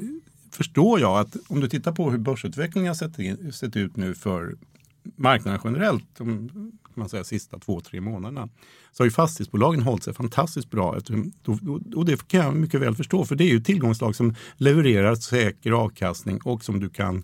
förstår 0.51 0.99
jag 0.99 1.19
att 1.19 1.35
om 1.47 1.59
du 1.59 1.69
tittar 1.69 1.91
på 1.91 2.11
hur 2.11 2.17
börsutvecklingen 2.17 2.87
har 2.87 2.95
sett, 2.95 3.19
in, 3.19 3.53
sett 3.53 3.75
ut 3.75 3.95
nu 3.95 4.15
för 4.15 4.55
marknaden 5.15 5.59
generellt, 5.63 6.05
de 6.17 6.49
kan 6.49 6.93
man 6.93 7.09
säga, 7.09 7.23
sista 7.23 7.59
två, 7.59 7.81
tre 7.81 8.01
månaderna, 8.01 8.49
så 8.91 9.03
har 9.03 9.05
ju 9.05 9.11
fastighetsbolagen 9.11 9.81
hållit 9.81 10.03
sig 10.03 10.13
fantastiskt 10.13 10.69
bra. 10.69 10.99
Och 11.95 12.05
det 12.05 12.27
kan 12.27 12.39
jag 12.39 12.55
mycket 12.55 12.81
väl 12.81 12.95
förstå, 12.95 13.25
för 13.25 13.35
det 13.35 13.43
är 13.43 13.49
ju 13.49 13.59
tillgångslag 13.59 14.15
som 14.15 14.35
levererar 14.57 15.15
säker 15.15 15.71
avkastning 15.71 16.39
och 16.43 16.63
som 16.63 16.79
du 16.79 16.89
kan 16.89 17.23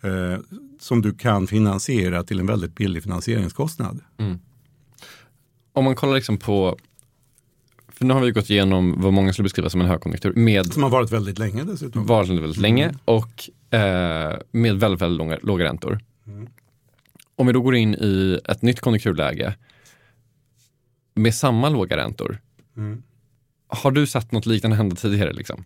eh, 0.00 0.38
som 0.78 1.02
du 1.02 1.14
kan 1.14 1.46
finansiera 1.46 2.22
till 2.22 2.40
en 2.40 2.46
väldigt 2.46 2.74
billig 2.74 3.02
finansieringskostnad. 3.02 4.00
Om 5.72 5.84
man 5.84 5.94
kollar 5.94 6.14
liksom 6.14 6.38
på, 6.38 6.76
för 7.88 8.04
nu 8.04 8.14
har 8.14 8.20
vi 8.20 8.30
gått 8.30 8.50
igenom 8.50 9.00
vad 9.00 9.12
många 9.12 9.32
skulle 9.32 9.44
beskriva 9.44 9.70
som 9.70 9.80
en 9.80 9.86
högkonjunktur 9.86 10.32
med 10.34 10.72
Som 10.72 10.82
har 10.82 10.90
varit 10.90 11.12
väldigt 11.12 11.38
länge 11.38 11.64
dessutom. 11.64 12.06
varit 12.06 12.28
väldigt 12.28 12.56
länge 12.56 12.94
och 13.04 13.48
eh, 13.78 14.38
med 14.50 14.80
väldigt, 14.80 15.02
väldigt 15.02 15.18
långa, 15.18 15.38
låga 15.42 15.64
räntor. 15.64 16.00
Mm. 16.26 16.48
Om 17.42 17.46
vi 17.46 17.52
då 17.52 17.60
går 17.60 17.74
in 17.74 17.94
i 17.94 18.40
ett 18.44 18.62
nytt 18.62 18.80
konjunkturläge 18.80 19.54
med 21.14 21.34
samma 21.34 21.68
låga 21.68 21.96
räntor, 21.96 22.38
Mm. 22.76 23.02
har 23.66 23.90
du 23.90 24.06
sett 24.06 24.32
något 24.32 24.46
liknande 24.46 24.76
hända 24.76 24.96
tidigare? 24.96 25.32
Liksom? 25.32 25.64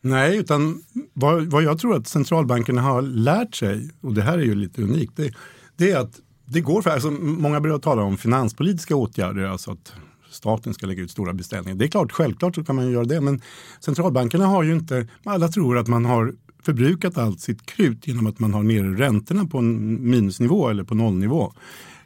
Nej, 0.00 0.36
utan 0.36 0.82
vad, 1.12 1.44
vad 1.44 1.62
jag 1.62 1.78
tror 1.78 1.96
att 1.96 2.08
centralbankerna 2.08 2.82
har 2.82 3.02
lärt 3.02 3.54
sig, 3.54 3.90
och 4.00 4.14
det 4.14 4.22
här 4.22 4.38
är 4.38 4.42
ju 4.42 4.54
lite 4.54 4.82
unikt, 4.82 5.12
det, 5.16 5.34
det 5.76 5.90
är 5.90 5.98
att 5.98 6.20
det 6.44 6.60
går 6.60 6.82
för, 6.82 6.90
alltså, 6.90 7.10
många 7.10 7.60
börjar 7.60 7.78
tala 7.78 8.02
om 8.02 8.16
finanspolitiska 8.16 8.96
åtgärder, 8.96 9.44
alltså 9.44 9.70
att 9.70 9.92
staten 10.30 10.74
ska 10.74 10.86
lägga 10.86 11.02
ut 11.02 11.10
stora 11.10 11.32
beställningar. 11.32 11.76
Det 11.76 11.84
är 11.84 11.88
klart, 11.88 12.12
självklart 12.12 12.54
så 12.54 12.64
kan 12.64 12.76
man 12.76 12.86
ju 12.86 12.92
göra 12.92 13.04
det, 13.04 13.20
men 13.20 13.40
centralbankerna 13.80 14.46
har 14.46 14.62
ju 14.62 14.72
inte, 14.72 15.08
alla 15.24 15.48
tror 15.48 15.78
att 15.78 15.88
man 15.88 16.04
har 16.04 16.34
förbrukat 16.64 17.18
allt 17.18 17.40
sitt 17.40 17.66
krut 17.66 18.06
genom 18.06 18.26
att 18.26 18.38
man 18.38 18.54
har 18.54 18.62
nere 18.62 18.94
räntorna 18.94 19.46
på 19.46 19.58
en 19.58 20.10
minusnivå 20.10 20.68
eller 20.68 20.84
på 20.84 20.94
nollnivå. 20.94 21.52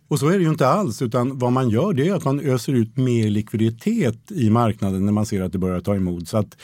Och 0.09 0.19
så 0.19 0.29
är 0.29 0.39
det 0.39 0.45
ju 0.45 0.51
inte 0.51 0.69
alls, 0.69 1.03
utan 1.03 1.39
vad 1.39 1.53
man 1.53 1.71
gör 1.71 1.93
det 1.93 2.09
är 2.09 2.15
att 2.15 2.25
man 2.25 2.41
öser 2.41 2.73
ut 2.73 2.97
mer 2.97 3.31
likviditet 3.31 4.33
i 4.33 4.51
marknaden 4.51 5.05
när 5.05 5.13
man 5.13 5.27
ser 5.27 5.43
att 5.43 5.53
det 5.53 5.59
börjar 5.59 5.81
ta 5.81 5.95
emot. 5.95 6.29
Så 6.29 6.37
att 6.37 6.57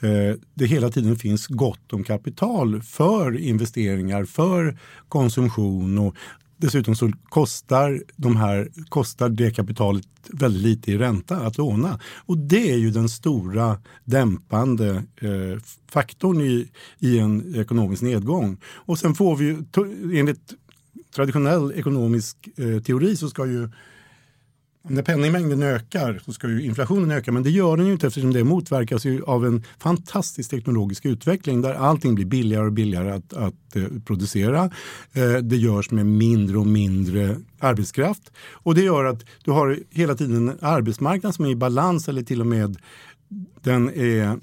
eh, 0.00 0.40
det 0.54 0.66
hela 0.66 0.90
tiden 0.90 1.16
finns 1.16 1.46
gott 1.46 1.92
om 1.92 2.04
kapital 2.04 2.82
för 2.82 3.38
investeringar, 3.38 4.24
för 4.24 4.78
konsumtion 5.08 5.98
och 5.98 6.14
dessutom 6.60 6.96
så 6.96 7.12
kostar, 7.24 8.02
de 8.16 8.36
här, 8.36 8.68
kostar 8.88 9.28
det 9.28 9.50
kapitalet 9.50 10.06
väldigt 10.32 10.62
lite 10.62 10.92
i 10.92 10.98
ränta 10.98 11.36
att 11.36 11.58
låna. 11.58 12.00
Och 12.26 12.38
det 12.38 12.70
är 12.72 12.76
ju 12.76 12.90
den 12.90 13.08
stora 13.08 13.78
dämpande 14.04 14.88
eh, 15.16 15.62
faktorn 15.90 16.40
i, 16.40 16.70
i 16.98 17.18
en 17.18 17.54
ekonomisk 17.56 18.02
nedgång. 18.02 18.60
Och 18.64 18.98
sen 18.98 19.14
får 19.14 19.36
vi 19.36 19.44
ju, 19.44 19.64
enligt 20.18 20.54
traditionell 21.14 21.72
ekonomisk 21.76 22.36
eh, 22.56 22.82
teori 22.82 23.16
så 23.16 23.30
ska 23.30 23.46
ju 23.46 23.68
när 24.82 25.02
penningmängden 25.02 25.62
ökar 25.62 26.20
så 26.24 26.32
ska 26.32 26.48
ju 26.48 26.62
inflationen 26.62 27.10
öka 27.10 27.32
men 27.32 27.42
det 27.42 27.50
gör 27.50 27.76
den 27.76 27.86
ju 27.86 27.92
inte 27.92 28.06
eftersom 28.06 28.32
det 28.32 28.44
motverkas 28.44 29.04
ju 29.04 29.24
av 29.24 29.46
en 29.46 29.64
fantastisk 29.78 30.50
teknologisk 30.50 31.06
utveckling 31.06 31.62
där 31.62 31.74
allting 31.74 32.14
blir 32.14 32.24
billigare 32.24 32.66
och 32.66 32.72
billigare 32.72 33.10
att, 33.10 33.32
att 33.32 33.76
eh, 33.76 33.84
producera. 34.04 34.70
Eh, 35.12 35.32
det 35.32 35.56
görs 35.56 35.90
med 35.90 36.06
mindre 36.06 36.58
och 36.58 36.66
mindre 36.66 37.36
arbetskraft 37.58 38.32
och 38.52 38.74
det 38.74 38.82
gör 38.82 39.04
att 39.04 39.24
du 39.44 39.50
har 39.50 39.78
hela 39.90 40.14
tiden 40.14 40.48
en 40.48 40.58
arbetsmarknad 40.60 41.34
som 41.34 41.44
är 41.44 41.50
i 41.50 41.56
balans 41.56 42.08
eller 42.08 42.22
till 42.22 42.40
och 42.40 42.46
med 42.46 42.76
den 43.62 43.90
är, 43.90 44.38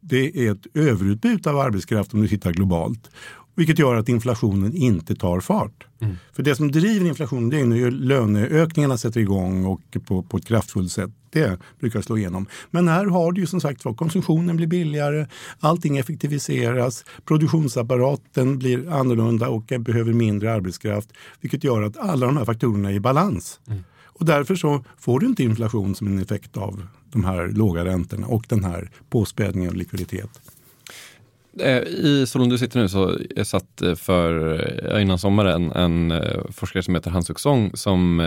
det 0.00 0.46
är 0.46 0.52
ett 0.52 0.66
överutbud 0.74 1.46
av 1.46 1.58
arbetskraft 1.58 2.14
om 2.14 2.20
du 2.20 2.28
tittar 2.28 2.52
globalt. 2.52 3.10
Vilket 3.54 3.78
gör 3.78 3.94
att 3.94 4.08
inflationen 4.08 4.74
inte 4.74 5.14
tar 5.14 5.40
fart. 5.40 5.86
För 6.32 6.42
det 6.42 6.56
som 6.56 6.72
driver 6.72 7.06
inflationen 7.06 7.50
det 7.50 7.60
är 7.60 7.64
när 7.64 7.90
löneökningarna 7.90 8.98
sätter 8.98 9.20
igång 9.20 9.64
och 9.64 9.80
på, 10.06 10.22
på 10.22 10.36
ett 10.36 10.46
kraftfullt 10.46 10.92
sätt. 10.92 11.10
Det 11.30 11.58
brukar 11.80 12.00
slå 12.02 12.18
igenom. 12.18 12.46
Men 12.70 12.88
här 12.88 13.06
har 13.06 13.32
du 13.32 13.40
ju 13.40 13.46
som 13.46 13.60
sagt 13.60 13.84
var 13.84 13.94
konsumtionen 13.94 14.56
blir 14.56 14.66
billigare, 14.66 15.26
allting 15.60 15.98
effektiviseras, 15.98 17.04
produktionsapparaten 17.24 18.58
blir 18.58 18.92
annorlunda 18.92 19.48
och 19.48 19.72
behöver 19.78 20.12
mindre 20.12 20.52
arbetskraft. 20.52 21.12
Vilket 21.40 21.64
gör 21.64 21.82
att 21.82 21.96
alla 21.96 22.26
de 22.26 22.36
här 22.36 22.44
faktorerna 22.44 22.90
är 22.90 22.94
i 22.94 23.00
balans. 23.00 23.60
Och 24.04 24.24
därför 24.24 24.56
så 24.56 24.84
får 24.98 25.20
du 25.20 25.26
inte 25.26 25.42
inflation 25.42 25.94
som 25.94 26.06
en 26.06 26.18
effekt 26.18 26.56
av 26.56 26.86
de 27.12 27.24
här 27.24 27.48
låga 27.48 27.84
räntorna 27.84 28.26
och 28.26 28.44
den 28.48 28.64
här 28.64 28.90
påspädningen 29.10 29.70
av 29.70 29.76
likviditet. 29.76 30.40
Eh, 31.60 31.78
I 31.78 32.24
Solon 32.26 32.48
du 32.48 32.58
sitter 32.58 32.80
nu 32.80 32.88
så 32.88 33.18
jag 33.36 33.46
satt 33.46 33.82
eh, 33.82 33.94
för 33.94 34.60
eh, 34.94 35.02
innan 35.02 35.18
sommaren 35.18 35.72
en 35.72 36.12
forskare 36.52 36.82
som 36.82 36.94
heter 36.94 37.10
Hans 37.10 37.40
Song 37.40 37.70
som 37.74 38.18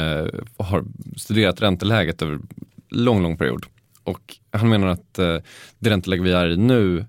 har 0.58 0.84
studerat 1.18 1.62
ränteläget 1.62 2.22
över 2.22 2.40
lång, 2.90 3.22
lång 3.22 3.38
period. 3.38 3.66
Och 4.04 4.36
han 4.52 4.70
menar 4.70 4.88
att 4.88 5.13
det 5.80 5.90
ränteläge 5.90 6.24
vi 6.24 6.32
är 6.32 6.50
i 6.50 6.58
nu 6.58 7.06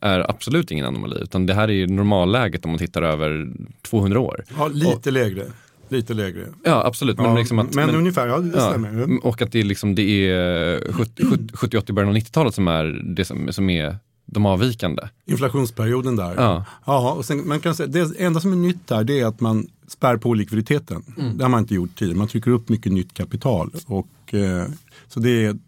är 0.00 0.30
absolut 0.30 0.70
ingen 0.70 0.86
anomali, 0.86 1.16
utan 1.22 1.46
det 1.46 1.54
här 1.54 1.68
är 1.68 1.72
ju 1.72 1.86
normalläget 1.86 2.64
om 2.64 2.70
man 2.70 2.78
tittar 2.78 3.02
över 3.02 3.52
200 3.82 4.20
år. 4.20 4.44
Ja, 4.58 4.68
lite 4.68 5.10
lägre. 5.10 5.46
Lite 5.88 6.14
lägre. 6.14 6.46
Ja, 6.64 6.86
absolut. 6.86 7.16
Men, 7.16 7.26
Ja, 7.26 7.38
liksom 7.38 7.58
att, 7.58 7.74
men, 7.74 7.90
ungefär, 7.90 8.26
ja 8.26 8.38
det 8.38 8.58
Ja, 8.58 8.68
stämmer. 8.70 9.26
och 9.26 9.42
att 9.42 9.52
det 9.52 9.60
är, 9.60 9.64
liksom, 9.64 9.94
det 9.94 10.02
är 10.30 10.78
70-80 10.80 11.92
början 11.92 12.08
av 12.10 12.16
90-talet 12.16 12.54
som 12.54 12.68
är 12.68 12.84
det 13.16 13.24
som, 13.24 13.52
som 13.52 13.70
är 13.70 13.96
de 14.26 14.46
avvikande. 14.46 15.02
Inflationsperioden 15.24 16.16
där. 16.16 16.34
Ja. 16.34 16.64
Ja, 16.84 17.12
och 17.12 17.24
sen, 17.24 17.48
man 17.48 17.60
kan 17.60 17.74
säga, 17.74 17.86
det 17.86 18.20
enda 18.20 18.40
som 18.40 18.52
är 18.52 18.56
nytt 18.56 18.90
här 18.90 19.04
det 19.04 19.20
är 19.20 19.26
att 19.26 19.40
man 19.40 19.66
spär 19.88 20.16
på 20.16 20.34
likviditeten. 20.34 21.02
Mm. 21.18 21.38
Det 21.38 21.44
har 21.44 21.48
man 21.48 21.60
inte 21.60 21.74
gjort 21.74 21.98
tidigare. 21.98 22.18
Man 22.18 22.28
trycker 22.28 22.50
upp 22.50 22.68
mycket 22.68 22.92
nytt 22.92 23.14
kapital. 23.14 23.70
Och, 23.86 24.34
eh, 24.34 24.66
så 25.08 25.20
det 25.20 25.44
är, 25.44 25.58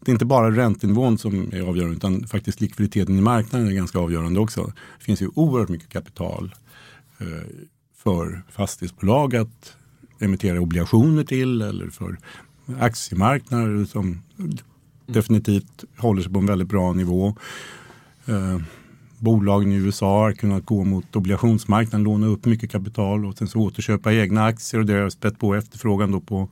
det 0.00 0.10
är 0.10 0.12
inte 0.12 0.24
bara 0.24 0.50
räntenivån 0.50 1.18
som 1.18 1.52
är 1.52 1.60
avgörande 1.60 1.96
utan 1.96 2.26
faktiskt 2.26 2.60
likviditeten 2.60 3.18
i 3.18 3.20
marknaden 3.20 3.68
är 3.68 3.72
ganska 3.72 3.98
avgörande 3.98 4.40
också. 4.40 4.72
Det 4.98 5.04
finns 5.04 5.22
ju 5.22 5.30
oerhört 5.34 5.68
mycket 5.68 5.88
kapital 5.88 6.54
eh, 7.18 7.26
för 7.96 8.42
fastighetsbolag 8.50 9.36
att 9.36 9.76
emittera 10.18 10.60
obligationer 10.60 11.24
till 11.24 11.62
eller 11.62 11.90
för 11.90 12.18
aktiemarknader 12.80 13.84
som 13.84 14.22
definitivt 15.08 15.84
håller 15.96 16.22
sig 16.22 16.32
på 16.32 16.38
en 16.38 16.46
väldigt 16.46 16.68
bra 16.68 16.92
nivå. 16.92 17.36
Eh, 18.26 18.58
bolagen 19.18 19.72
i 19.72 19.76
USA 19.76 20.20
har 20.20 20.32
kunnat 20.32 20.66
gå 20.66 20.84
mot 20.84 21.16
obligationsmarknaden, 21.16 22.04
låna 22.04 22.26
upp 22.26 22.44
mycket 22.44 22.70
kapital 22.70 23.26
och 23.26 23.38
sen 23.38 23.48
så 23.48 23.60
återköpa 23.60 24.12
egna 24.12 24.44
aktier 24.44 24.80
och 24.80 24.86
det 24.86 24.92
har 24.92 25.10
spett 25.10 25.38
på 25.38 25.54
efterfrågan 25.54 26.12
då 26.12 26.20
på, 26.20 26.48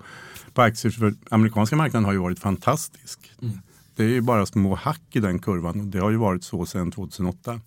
på 0.53 0.63
aktier. 0.63 0.93
För 0.93 1.15
amerikanska 1.31 1.77
marknaden 1.77 2.05
har 2.05 2.13
ju 2.13 2.19
varit 2.19 2.39
fantastisk. 2.39 3.33
Mm. 3.43 3.59
Det 3.97 4.05
är 4.05 4.09
ju 4.09 4.21
bara 4.21 4.47
små 4.47 4.75
hack 4.75 5.03
i 5.13 5.21
den 5.21 5.39
kurvan 5.39 5.81
och 5.81 5.87
det 5.87 5.99
har 5.99 6.11
ju 6.11 6.17
varit 6.17 6.45
så 6.45 6.67
sedan 6.67 6.91
2008. 6.93 7.61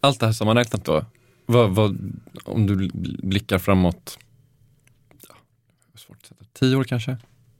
Allt 0.00 0.20
det 0.20 0.26
här 0.26 0.32
sammanräknat 0.32 0.84
då, 0.84 1.04
vad, 1.46 1.70
vad, 1.74 2.12
om 2.44 2.66
du 2.66 2.90
blickar 3.22 3.58
framåt, 3.58 4.18
ja, 5.28 5.34
svårt 5.98 6.16
att 6.20 6.26
sätta, 6.26 6.44
tio 6.52 6.76
år 6.76 6.84
kanske? 6.84 7.16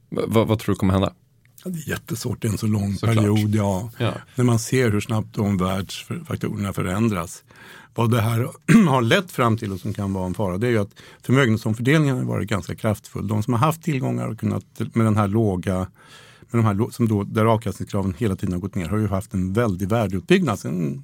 Va- 0.09 0.23
vad, 0.27 0.47
vad 0.47 0.59
tror 0.59 0.73
du 0.75 0.79
kommer 0.79 0.93
hända? 0.93 1.13
Det 1.63 1.79
är 1.79 1.89
jättesvårt 1.89 2.45
i 2.45 2.47
en 2.47 2.57
så 2.57 2.67
lång 2.67 2.93
Såklart. 2.93 3.15
period. 3.15 3.55
Ja. 3.55 3.89
Ja. 3.97 4.13
När 4.35 4.45
man 4.45 4.59
ser 4.59 4.91
hur 4.91 5.01
snabbt 5.01 5.37
omvärldsfaktorerna 5.37 6.73
förändras. 6.73 7.43
Vad 7.95 8.11
det 8.11 8.21
här 8.21 8.47
har 8.89 9.01
lett 9.01 9.31
fram 9.31 9.57
till 9.57 9.71
och 9.71 9.79
som 9.79 9.93
kan 9.93 10.13
vara 10.13 10.25
en 10.25 10.33
fara 10.33 10.57
det 10.57 10.67
är 10.67 10.71
ju 10.71 10.77
att 10.77 10.93
förmögenhetsomfördelningen 11.21 12.17
har 12.17 12.23
varit 12.23 12.49
ganska 12.49 12.75
kraftfull. 12.75 13.27
De 13.27 13.43
som 13.43 13.53
har 13.53 13.59
haft 13.59 13.83
tillgångar 13.83 14.27
och 14.27 14.39
kunnat 14.39 14.65
med 14.93 15.05
den 15.05 15.17
här 15.17 15.27
låga 15.27 15.87
med 16.51 16.63
de 16.63 16.65
här, 16.65 16.91
som 16.91 17.07
då, 17.07 17.23
där 17.23 17.45
avkastningskraven 17.45 18.13
hela 18.17 18.35
tiden 18.35 18.53
har 18.53 18.59
gått 18.59 18.75
ner 18.75 18.89
har 18.89 18.97
ju 18.97 19.07
haft 19.07 19.33
en 19.33 19.53
väldig 19.53 19.89
värdeuppbyggnad. 19.89 20.59
Sen 20.59 21.03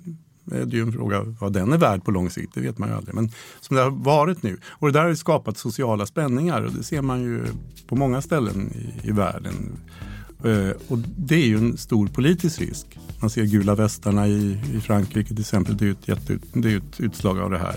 är 0.52 0.66
det 0.66 0.76
ju 0.76 0.82
en 0.82 0.92
fråga 0.94 1.36
vad 1.40 1.54
den 1.54 1.74
är 1.74 1.78
värd 1.78 2.04
på 2.04 2.12
lång 2.12 2.30
sikt, 2.30 2.54
det 2.54 2.62
vet 2.62 2.78
man 2.78 2.90
ju 2.90 2.96
aldrig. 2.96 3.16
Men 3.16 3.32
som 3.62 3.76
det 3.76 3.82
har 3.84 3.90
varit 3.92 4.44
nu. 4.44 4.58
Och 4.70 4.88
det 4.88 4.94
där 4.94 5.02
har 5.02 5.10
ju 5.10 5.16
skapat 5.16 5.58
sociala 5.58 6.06
spänningar 6.06 6.62
och 6.62 6.72
det 6.72 6.84
ser 6.84 7.02
man 7.02 7.22
ju 7.22 7.46
på 7.88 7.96
många 7.96 8.22
ställen 8.22 8.72
i, 8.72 9.08
i 9.08 9.12
världen. 9.12 9.78
Eh, 10.44 10.72
och 10.88 10.98
det 11.18 11.36
är 11.36 11.46
ju 11.46 11.58
en 11.58 11.78
stor 11.78 12.08
politisk 12.08 12.62
risk. 12.62 12.86
Man 13.20 13.30
ser 13.30 13.44
gula 13.44 13.76
västarna 13.76 14.28
i, 14.28 14.60
i 14.74 14.82
Frankrike 14.82 15.30
till 15.30 15.40
exempel. 15.40 15.78
Det 15.78 15.84
är 15.84 15.88
ju 15.88 15.92
ett, 15.92 16.08
jätte, 16.08 16.40
det 16.54 16.74
är 16.74 16.78
ett 16.78 17.00
utslag 17.00 17.40
av 17.40 17.52
det 17.52 17.58
här. 17.58 17.76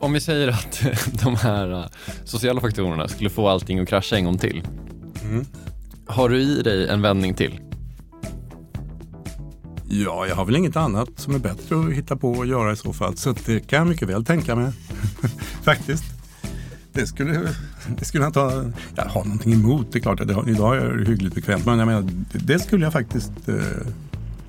Om 0.00 0.12
vi 0.12 0.20
säger 0.20 0.48
att 0.48 0.82
de 1.22 1.36
här 1.36 1.72
eh, 1.72 1.86
sociala 2.24 2.60
faktorerna 2.60 3.08
skulle 3.08 3.30
få 3.30 3.48
allting 3.48 3.78
att 3.78 3.88
krascha 3.88 4.16
en 4.16 4.24
gång 4.24 4.38
till. 4.38 4.62
Mm. 5.22 5.44
Har 6.06 6.28
du 6.28 6.42
i 6.42 6.62
dig 6.62 6.88
en 6.88 7.02
vändning 7.02 7.34
till? 7.34 7.60
Ja, 9.88 10.26
jag 10.26 10.36
har 10.36 10.44
väl 10.44 10.56
inget 10.56 10.76
annat 10.76 11.08
som 11.16 11.34
är 11.34 11.38
bättre 11.38 11.78
att 11.78 11.92
hitta 11.92 12.16
på 12.16 12.30
och 12.30 12.46
göra 12.46 12.72
i 12.72 12.76
så 12.76 12.92
fall. 12.92 13.16
Så 13.16 13.34
det 13.46 13.60
kan 13.60 13.78
jag 13.78 13.88
mycket 13.88 14.08
väl 14.08 14.24
tänka 14.24 14.56
mig. 14.56 14.72
Faktiskt. 15.62 16.13
Det 16.94 17.06
skulle, 17.06 17.48
det 17.98 18.04
skulle 18.04 18.24
jag 18.24 18.28
inte 18.28 18.40
ha, 18.40 18.64
jag 18.96 19.04
har 19.04 19.24
någonting 19.24 19.52
emot. 19.52 19.92
Det 19.92 19.98
är 19.98 20.00
klart 20.00 20.20
att 20.20 20.28
det, 20.28 20.50
idag 20.50 20.76
är 20.76 20.96
det 20.96 21.10
hyggligt 21.10 21.34
bekvämt. 21.34 21.66
Men 21.66 21.78
jag 21.78 21.86
menar, 21.86 22.02
det, 22.02 22.38
det 22.38 22.58
skulle 22.58 22.84
jag 22.84 22.92
faktiskt 22.92 23.32
eh, 23.48 23.56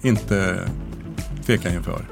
inte 0.02 0.60
tveka 1.46 1.74
inför. 1.74 2.06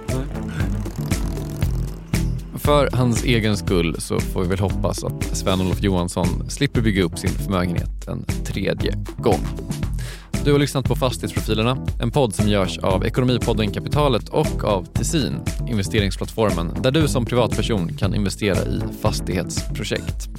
För 2.55 2.89
hans 2.93 3.23
egen 3.23 3.57
skull 3.57 3.95
så 3.99 4.19
får 4.19 4.41
vi 4.41 4.47
väl 4.47 4.59
hoppas 4.59 5.03
att 5.03 5.23
Sven-Olof 5.23 5.81
Johansson 5.81 6.49
slipper 6.49 6.81
bygga 6.81 7.03
upp 7.03 7.19
sin 7.19 7.29
förmögenhet 7.29 8.07
en 8.07 8.23
tredje 8.23 8.93
gång. 9.17 9.39
Du 10.45 10.51
har 10.51 10.59
lyssnat 10.59 10.85
på 10.85 10.95
Fastighetsprofilerna, 10.95 11.77
en 12.01 12.11
podd 12.11 12.35
som 12.35 12.47
görs 12.47 12.77
av 12.77 13.05
Ekonomipodden 13.05 13.71
Kapitalet 13.71 14.29
och 14.29 14.63
av 14.63 14.85
Tessin, 14.85 15.35
investeringsplattformen 15.69 16.81
där 16.81 16.91
du 16.91 17.07
som 17.07 17.25
privatperson 17.25 17.93
kan 17.93 18.15
investera 18.15 18.57
i 18.57 18.81
fastighetsprojekt. 19.01 20.29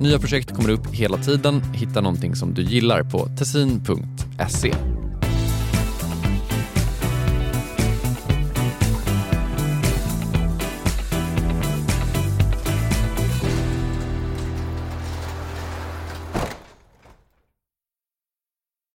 Nya 0.00 0.18
projekt 0.18 0.54
kommer 0.56 0.70
upp 0.70 0.94
hela 0.94 1.16
tiden. 1.16 1.60
Hitta 1.74 2.00
någonting 2.00 2.36
som 2.36 2.54
du 2.54 2.62
gillar 2.62 3.02
på 3.02 3.28
tessin.se. 3.38 4.74